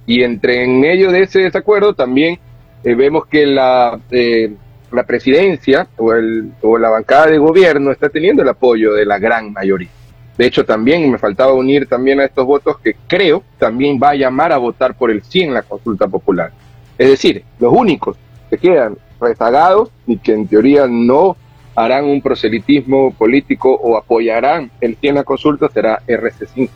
[0.07, 2.39] Y entre en medio de ese desacuerdo también
[2.85, 4.55] eh, vemos que la, eh,
[4.93, 9.19] la presidencia o, el, o la bancada de gobierno está teniendo el apoyo de la
[9.19, 9.91] gran mayoría.
[10.39, 14.15] De hecho, también me faltaba unir también a estos votos que creo también va a
[14.15, 16.53] llamar a votar por el sí en la consulta popular.
[16.97, 18.17] Es decir, los únicos
[18.49, 21.37] que quedan rezagados y que en teoría no
[21.75, 26.69] harán un proselitismo político o apoyarán el sí en la consulta será RC5.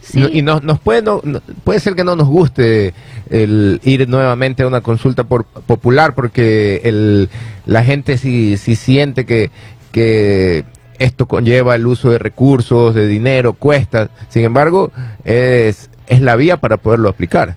[0.00, 0.20] Sí.
[0.20, 2.92] No- y nos, nos puede, no- no- puede ser que no nos guste
[3.30, 7.30] el ir nuevamente a una consulta por, popular porque el,
[7.64, 9.50] la gente sí, sí siente que,
[9.92, 10.64] que
[10.98, 14.10] esto conlleva el uso de recursos, de dinero, cuesta.
[14.28, 14.92] Sin embargo,
[15.24, 17.56] es, es la vía para poderlo aplicar.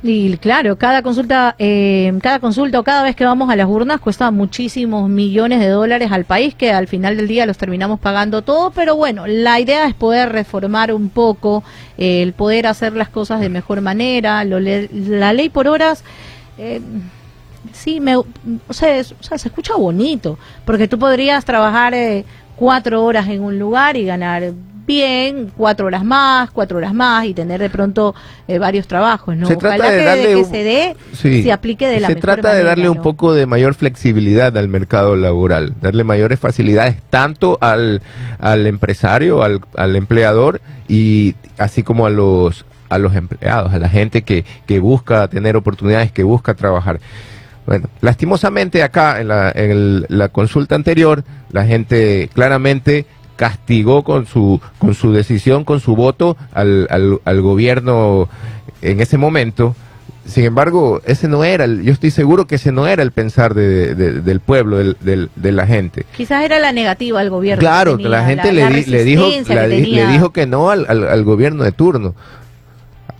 [0.00, 4.00] Y claro, cada consulta, eh, cada consulta o cada vez que vamos a las urnas
[4.00, 8.42] cuesta muchísimos millones de dólares al país que al final del día los terminamos pagando
[8.42, 11.64] todo, pero bueno, la idea es poder reformar un poco,
[11.96, 16.04] eh, el poder hacer las cosas de mejor manera, lo le- la ley por horas.
[16.58, 16.80] eh,
[17.72, 18.24] Sí, me, o,
[18.70, 22.24] sea, o sea, se escucha bonito, porque tú podrías trabajar eh,
[22.56, 24.52] cuatro horas en un lugar y ganar
[24.88, 28.16] bien, cuatro horas más, cuatro horas más y tener de pronto
[28.48, 29.46] eh, varios trabajos, ¿no?
[29.46, 31.42] Se trata Ojalá de que, darle que un- se dé, Sí.
[31.44, 34.66] se aplique de la Se mejor trata de darle un poco de mayor flexibilidad al
[34.68, 38.02] mercado laboral, darle mayores facilidades tanto al,
[38.40, 43.90] al empresario, al, al empleador y así como a los a los empleados, a la
[43.90, 47.00] gente que, que busca tener oportunidades, que busca trabajar.
[47.66, 51.22] Bueno, lastimosamente acá en la, en el- la consulta anterior,
[51.52, 53.04] la gente claramente
[53.38, 58.28] castigó con su, con su decisión, con su voto al, al, al gobierno
[58.82, 59.76] en ese momento.
[60.26, 63.54] Sin embargo, ese no era, el- yo estoy seguro que ese no era el pensar
[63.54, 66.04] de- de- del pueblo, del- del- de la gente.
[66.16, 67.60] Quizás era la negativa al gobierno.
[67.60, 69.22] Claro, la gente le, la le dijo,
[69.54, 72.14] la le dijo que no al, al- al gobierno de turno.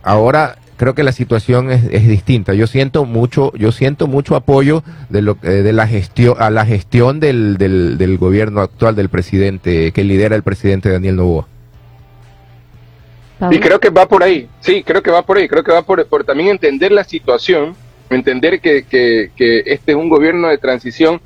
[0.02, 2.54] Ahora creo que la situación es, es distinta.
[2.54, 6.64] Yo siento mucho, yo siento mucho apoyo de lo eh, de la gestión a la
[6.64, 11.46] gestión del, del, gobierno actual del presidente que lidera el presidente Daniel Novoa.
[13.50, 15.82] Y creo que va por ahí, sí, creo que va por ahí, creo que va
[15.82, 17.76] por, por también entender la situación,
[18.10, 19.30] entender que, que
[19.66, 21.20] este es un gobierno de transición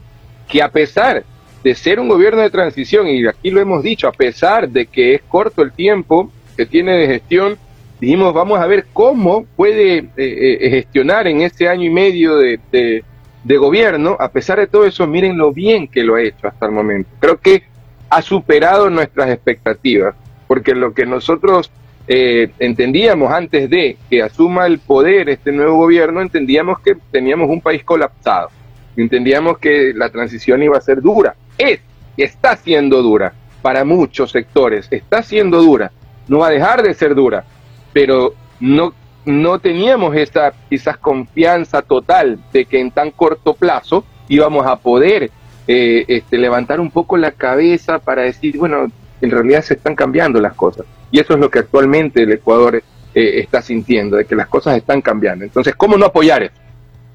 [0.46, 1.24] que a pesar
[1.64, 5.14] de ser un gobierno de transición, y aquí lo hemos dicho, a pesar de que
[5.14, 7.57] es corto el tiempo que tiene de gestión,
[8.03, 13.05] dijimos, vamos a ver cómo puede eh, eh, gestionar en ese año y medio de,
[13.44, 14.16] gobierno.
[14.18, 17.09] A pesar de todo eso, miren lo bien que lo ha hecho hasta el momento.
[17.20, 17.62] Creo que
[18.11, 20.16] ha superado nuestras expectativas,
[20.48, 21.70] porque lo que nosotros
[22.09, 27.61] eh, entendíamos antes de que asuma el poder este nuevo gobierno, entendíamos que teníamos un
[27.61, 28.48] país colapsado,
[28.96, 31.78] entendíamos que la transición iba a ser dura, es,
[32.16, 33.32] está siendo dura
[33.62, 35.92] para muchos sectores, está siendo dura,
[36.26, 37.44] no va a dejar de ser dura,
[37.93, 44.66] pero no, no teníamos esa quizás confianza total de que en tan corto plazo íbamos
[44.66, 45.30] a poder
[45.68, 48.86] eh, este, levantar un poco la cabeza para decir, bueno,
[49.20, 50.86] en realidad se están cambiando las cosas.
[51.11, 52.82] Y eso es lo que actualmente el Ecuador eh,
[53.14, 55.45] está sintiendo, de que las cosas están cambiando.
[55.45, 56.55] Entonces, ¿cómo no apoyar eso?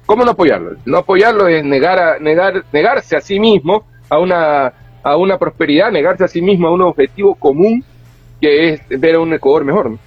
[0.06, 0.76] ¿Cómo no apoyarlo?
[0.86, 4.72] No apoyarlo es negar a, negar, negarse a sí mismo a una,
[5.02, 7.84] a una prosperidad, negarse a sí mismo a un objetivo común
[8.40, 9.90] que es ver a un Ecuador mejor.
[9.90, 9.98] ¿no?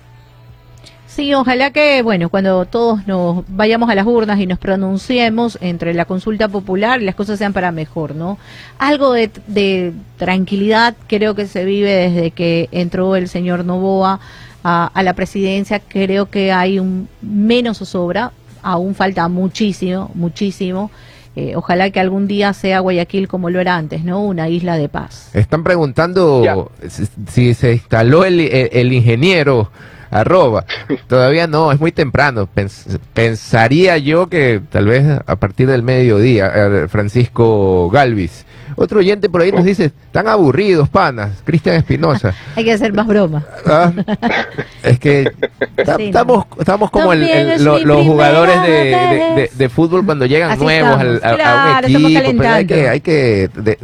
[1.13, 5.93] Sí, ojalá que, bueno, cuando todos nos vayamos a las urnas y nos pronunciemos entre
[5.93, 8.37] la consulta popular, las cosas sean para mejor, ¿no?
[8.79, 14.21] Algo de, de tranquilidad creo que se vive desde que entró el señor Novoa
[14.63, 15.81] a, a la presidencia.
[15.85, 18.31] Creo que hay un menos zozobra,
[18.61, 20.91] aún falta muchísimo, muchísimo.
[21.35, 24.23] Eh, ojalá que algún día sea Guayaquil como lo era antes, ¿no?
[24.23, 25.29] Una isla de paz.
[25.33, 29.69] Están preguntando si, si se instaló el, el- el ingeniero
[30.11, 30.65] arroba.
[31.07, 32.47] Todavía no, es muy temprano.
[32.53, 38.45] Pens- pensaría yo que tal vez a partir del mediodía, eh, Francisco Galvis.
[38.77, 42.33] Otro oyente por ahí nos dice, están aburridos, panas, Cristian Espinosa.
[42.55, 43.43] Hay que hacer más broma.
[43.65, 43.91] Ah,
[44.83, 45.29] es que
[45.75, 46.05] ta- Sí, no.
[46.07, 49.57] estamos, estamos como el- lo- los jugadores de, de- de- vez.
[49.57, 52.31] de fútbol cuando llegan Así nuevos al- a, un equipo.
[52.37, 53.79] pero hay que, hay que de- de-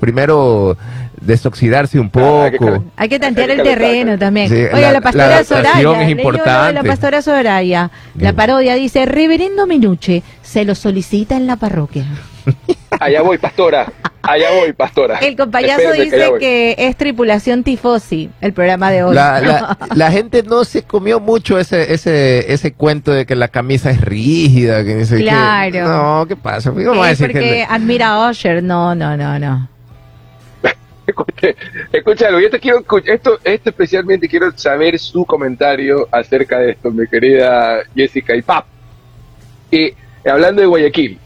[0.00, 0.76] primero
[1.20, 2.84] desoxidarse un poco.
[2.96, 4.48] Hay que tantear el terreno también.
[4.48, 5.78] Sí, Oiga, la- la, pastora la Soraya.
[5.80, 6.84] es La importante.
[6.84, 7.90] pastora Soraya.
[8.16, 12.06] La parodia dice, Reverendo Minuche, se lo solicita en la parroquia.
[13.00, 13.86] Allá voy, pastora.
[14.22, 15.18] Allá voy, pastora.
[15.18, 19.14] El compayazo Espérense dice que es tripulación tifosi, el programa de hoy.
[19.14, 23.48] La, la- la gente no se comió mucho ese, ese, ese cuento de que la
[23.48, 24.84] camisa es rígida.
[24.84, 25.88] Que dice que- Claro.
[25.88, 26.70] no, ¿qué pasa?
[26.70, 28.62] ¿Cómo va a Es porque que- admira a Usher.
[28.62, 29.68] No, no, no, no.
[31.92, 37.06] Escúchalo, yo te quiero, esto, esto especialmente quiero saber su comentario acerca de esto, mi
[37.06, 38.66] querida Jessica y Pap.
[39.70, 39.94] Eh,
[40.24, 41.18] hablando de Guayaquil,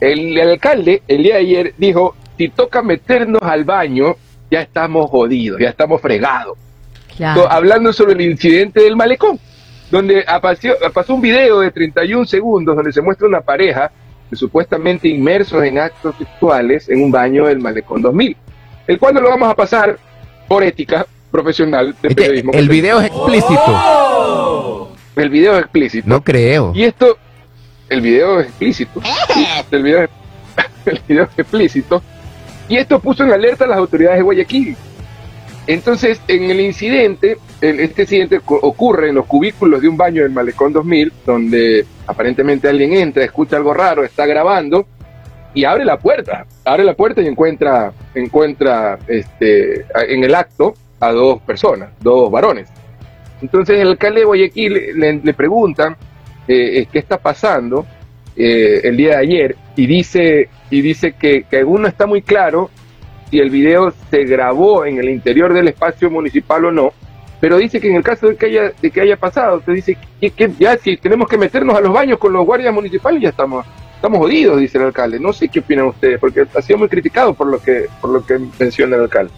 [0.00, 4.16] el, el alcalde el día de ayer dijo, si toca meternos al baño,
[4.50, 6.58] ya estamos jodidos, ya estamos fregados.
[7.16, 7.50] Claro.
[7.50, 9.38] Hablando sobre el incidente del malecón,
[9.90, 13.92] donde apareció, pasó un video de 31 segundos donde se muestra una pareja
[14.32, 18.36] supuestamente inmersos en actos sexuales en un baño del malecón 2000,
[18.86, 19.98] el cual no lo vamos a pasar
[20.48, 22.52] por ética profesional de periodismo.
[22.52, 24.92] el video es explícito.
[25.16, 26.08] El video es explícito.
[26.08, 26.72] No creo.
[26.74, 27.16] Y esto,
[27.88, 29.00] el video es explícito.
[29.70, 30.10] El video es,
[30.86, 32.02] el video es explícito.
[32.68, 34.76] Y esto puso en alerta a las autoridades de Guayaquil.
[35.66, 40.32] Entonces, en el incidente, el- este incidente ocurre en los cubículos de un baño del
[40.32, 44.86] Malecón 2000, donde aparentemente alguien entra, escucha algo raro, está grabando
[45.54, 46.46] y abre la puerta.
[46.64, 52.68] Abre la puerta y encuentra, encuentra este, en el acto a dos personas, dos varones.
[53.40, 55.96] Entonces el alcalde de Guayaquil le, le preguntan
[56.48, 57.86] eh, qué está pasando
[58.36, 62.20] eh, el día de ayer y dice, y dice que, que aún no está muy
[62.20, 62.70] claro
[63.30, 66.92] si el video se grabó en el interior del espacio municipal o no,
[67.40, 69.96] pero dice que en el caso de que haya, de que haya pasado, te dice
[70.20, 73.28] que, que ya si tenemos que meternos a los baños con los guardias municipales ya
[73.28, 73.64] estamos
[74.04, 75.18] estamos jodidos, dice el alcalde.
[75.18, 78.24] No sé qué opinan ustedes, porque ha sido muy criticado por lo que por lo
[78.24, 79.32] que menciona el alcalde.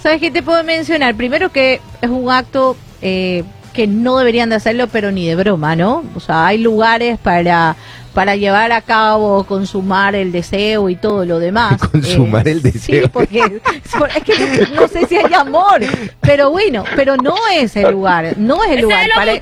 [0.00, 1.16] ¿Sabes qué te puedo mencionar?
[1.16, 3.42] Primero que es un acto eh,
[3.72, 6.04] que no deberían de hacerlo, pero ni de broma, ¿no?
[6.14, 7.74] O sea, hay lugares para
[8.14, 11.80] para llevar a cabo, consumar el deseo y todo lo demás.
[11.92, 13.04] Consumar el deseo.
[13.04, 15.80] Sí, porque es que no, no sé si hay amor,
[16.20, 19.08] pero bueno, pero no es el lugar, no es el lugar.
[19.14, 19.34] para...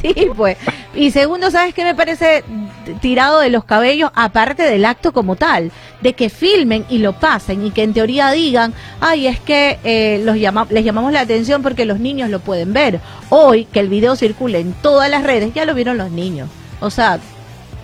[0.00, 0.56] Sí, pues.
[0.94, 2.44] Y segundo, ¿sabes qué me parece
[3.00, 4.10] tirado de los cabellos?
[4.14, 8.30] Aparte del acto como tal, de que filmen y lo pasen y que en teoría
[8.30, 12.40] digan, ay, es que eh, los llama les llamamos la atención porque los niños lo
[12.40, 13.00] pueden ver.
[13.30, 16.48] Hoy, que el video circule en todas las redes, ya lo vieron los niños.
[16.80, 17.18] O sea,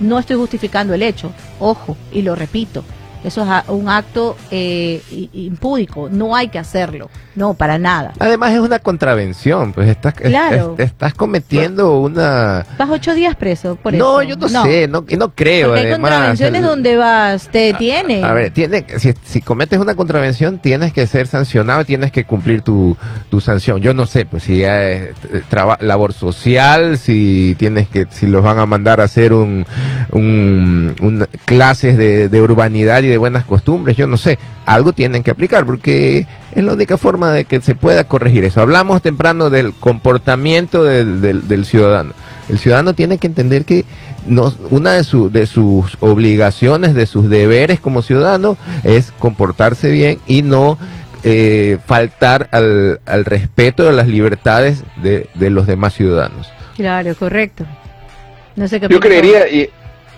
[0.03, 2.85] no estoy justificando el hecho, ojo, y lo repito.
[3.25, 5.01] Eso es a- un acto eh,
[5.33, 8.13] impúdico, no hay que hacerlo, no, para nada.
[8.19, 10.75] Además es una contravención, pues estás, es- Claro.
[10.79, 12.67] es- estás cometiendo una...
[12.79, 14.31] Vas ocho días preso por no, eso.
[14.31, 15.69] yo no, sé, no, no creo.
[15.69, 18.25] Porque hay además, contravenciones el- donde vas, te detienen.
[18.25, 22.25] A ver, tiene, si, si cometes una contravención, tienes que ser sancionado y tienes que
[22.25, 22.97] cumplir tu,
[23.31, 23.81] tu sanción.
[23.81, 28.27] Yo no sé, pues si ya es eh, traba- labor social, si tienes que, si
[28.27, 29.65] los van a mandar a hacer un,
[30.11, 34.39] un, un- clases de, de urbanidad y de buenas costumbres, yo no sé.
[34.67, 38.61] Algo tienen que aplicar porque es la única forma de que se pueda corregir eso.
[38.61, 42.13] Hablamos temprano del comportamiento del, del, del ciudadano.
[42.49, 43.85] El ciudadano tiene que entender que
[44.27, 50.19] no, una de, su- de sus obligaciones, de sus deberes como ciudadano es comportarse bien
[50.27, 50.79] y no
[51.25, 56.49] eh, faltar al, al respeto de las libertades de, de los demás ciudadanos.
[56.77, 57.65] Claro, correcto.
[58.57, 59.71] No sé qué Yo creería, y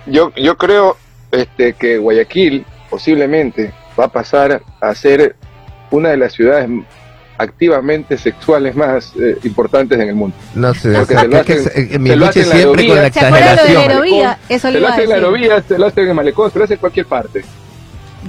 [0.07, 0.97] yo, yo creo
[1.31, 2.65] este, que Guayaquil
[2.95, 5.35] posiblemente va a pasar a ser
[5.91, 6.69] una de las ciudades
[7.39, 10.37] activamente sexuales más eh, importantes en el mundo.
[10.55, 12.43] No sé, Porque se lo que- hacen- que se- eh, mi se lo lucha hacen
[12.45, 13.11] en la siempre con la aerovía.
[13.11, 14.39] ¿Se acuerdan lo de la exageración.
[14.61, 16.75] Se le lo hacen en la aerovía, se lo hacen en Malecón, se lo hacen
[16.77, 17.45] en cualquier parte.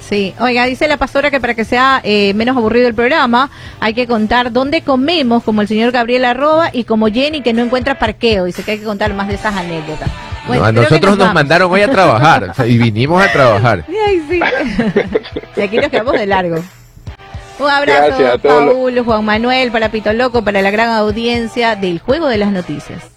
[0.02, 3.94] Sí, oiga, dice la pastora que para que sea eh, menos aburrido el programa hay
[3.94, 7.98] que contar dónde comemos, como el señor Gabriel Arroba y como Jenny que no encuentra
[7.98, 8.46] parqueo.
[8.46, 10.10] Dice que hay que contar más de esas anécdotas.
[10.48, 13.86] Bueno, No, a nosotros nos mandaron hoy a trabajar y vinimos a trabajar.
[14.08, 14.40] Ay, sí.
[15.56, 16.58] y aquí nos quedamos de largo.
[17.58, 22.28] Un abrazo, a Paul, Juan Manuel, para Pito Loco, para la gran audiencia del Juego
[22.28, 23.15] de las Noticias.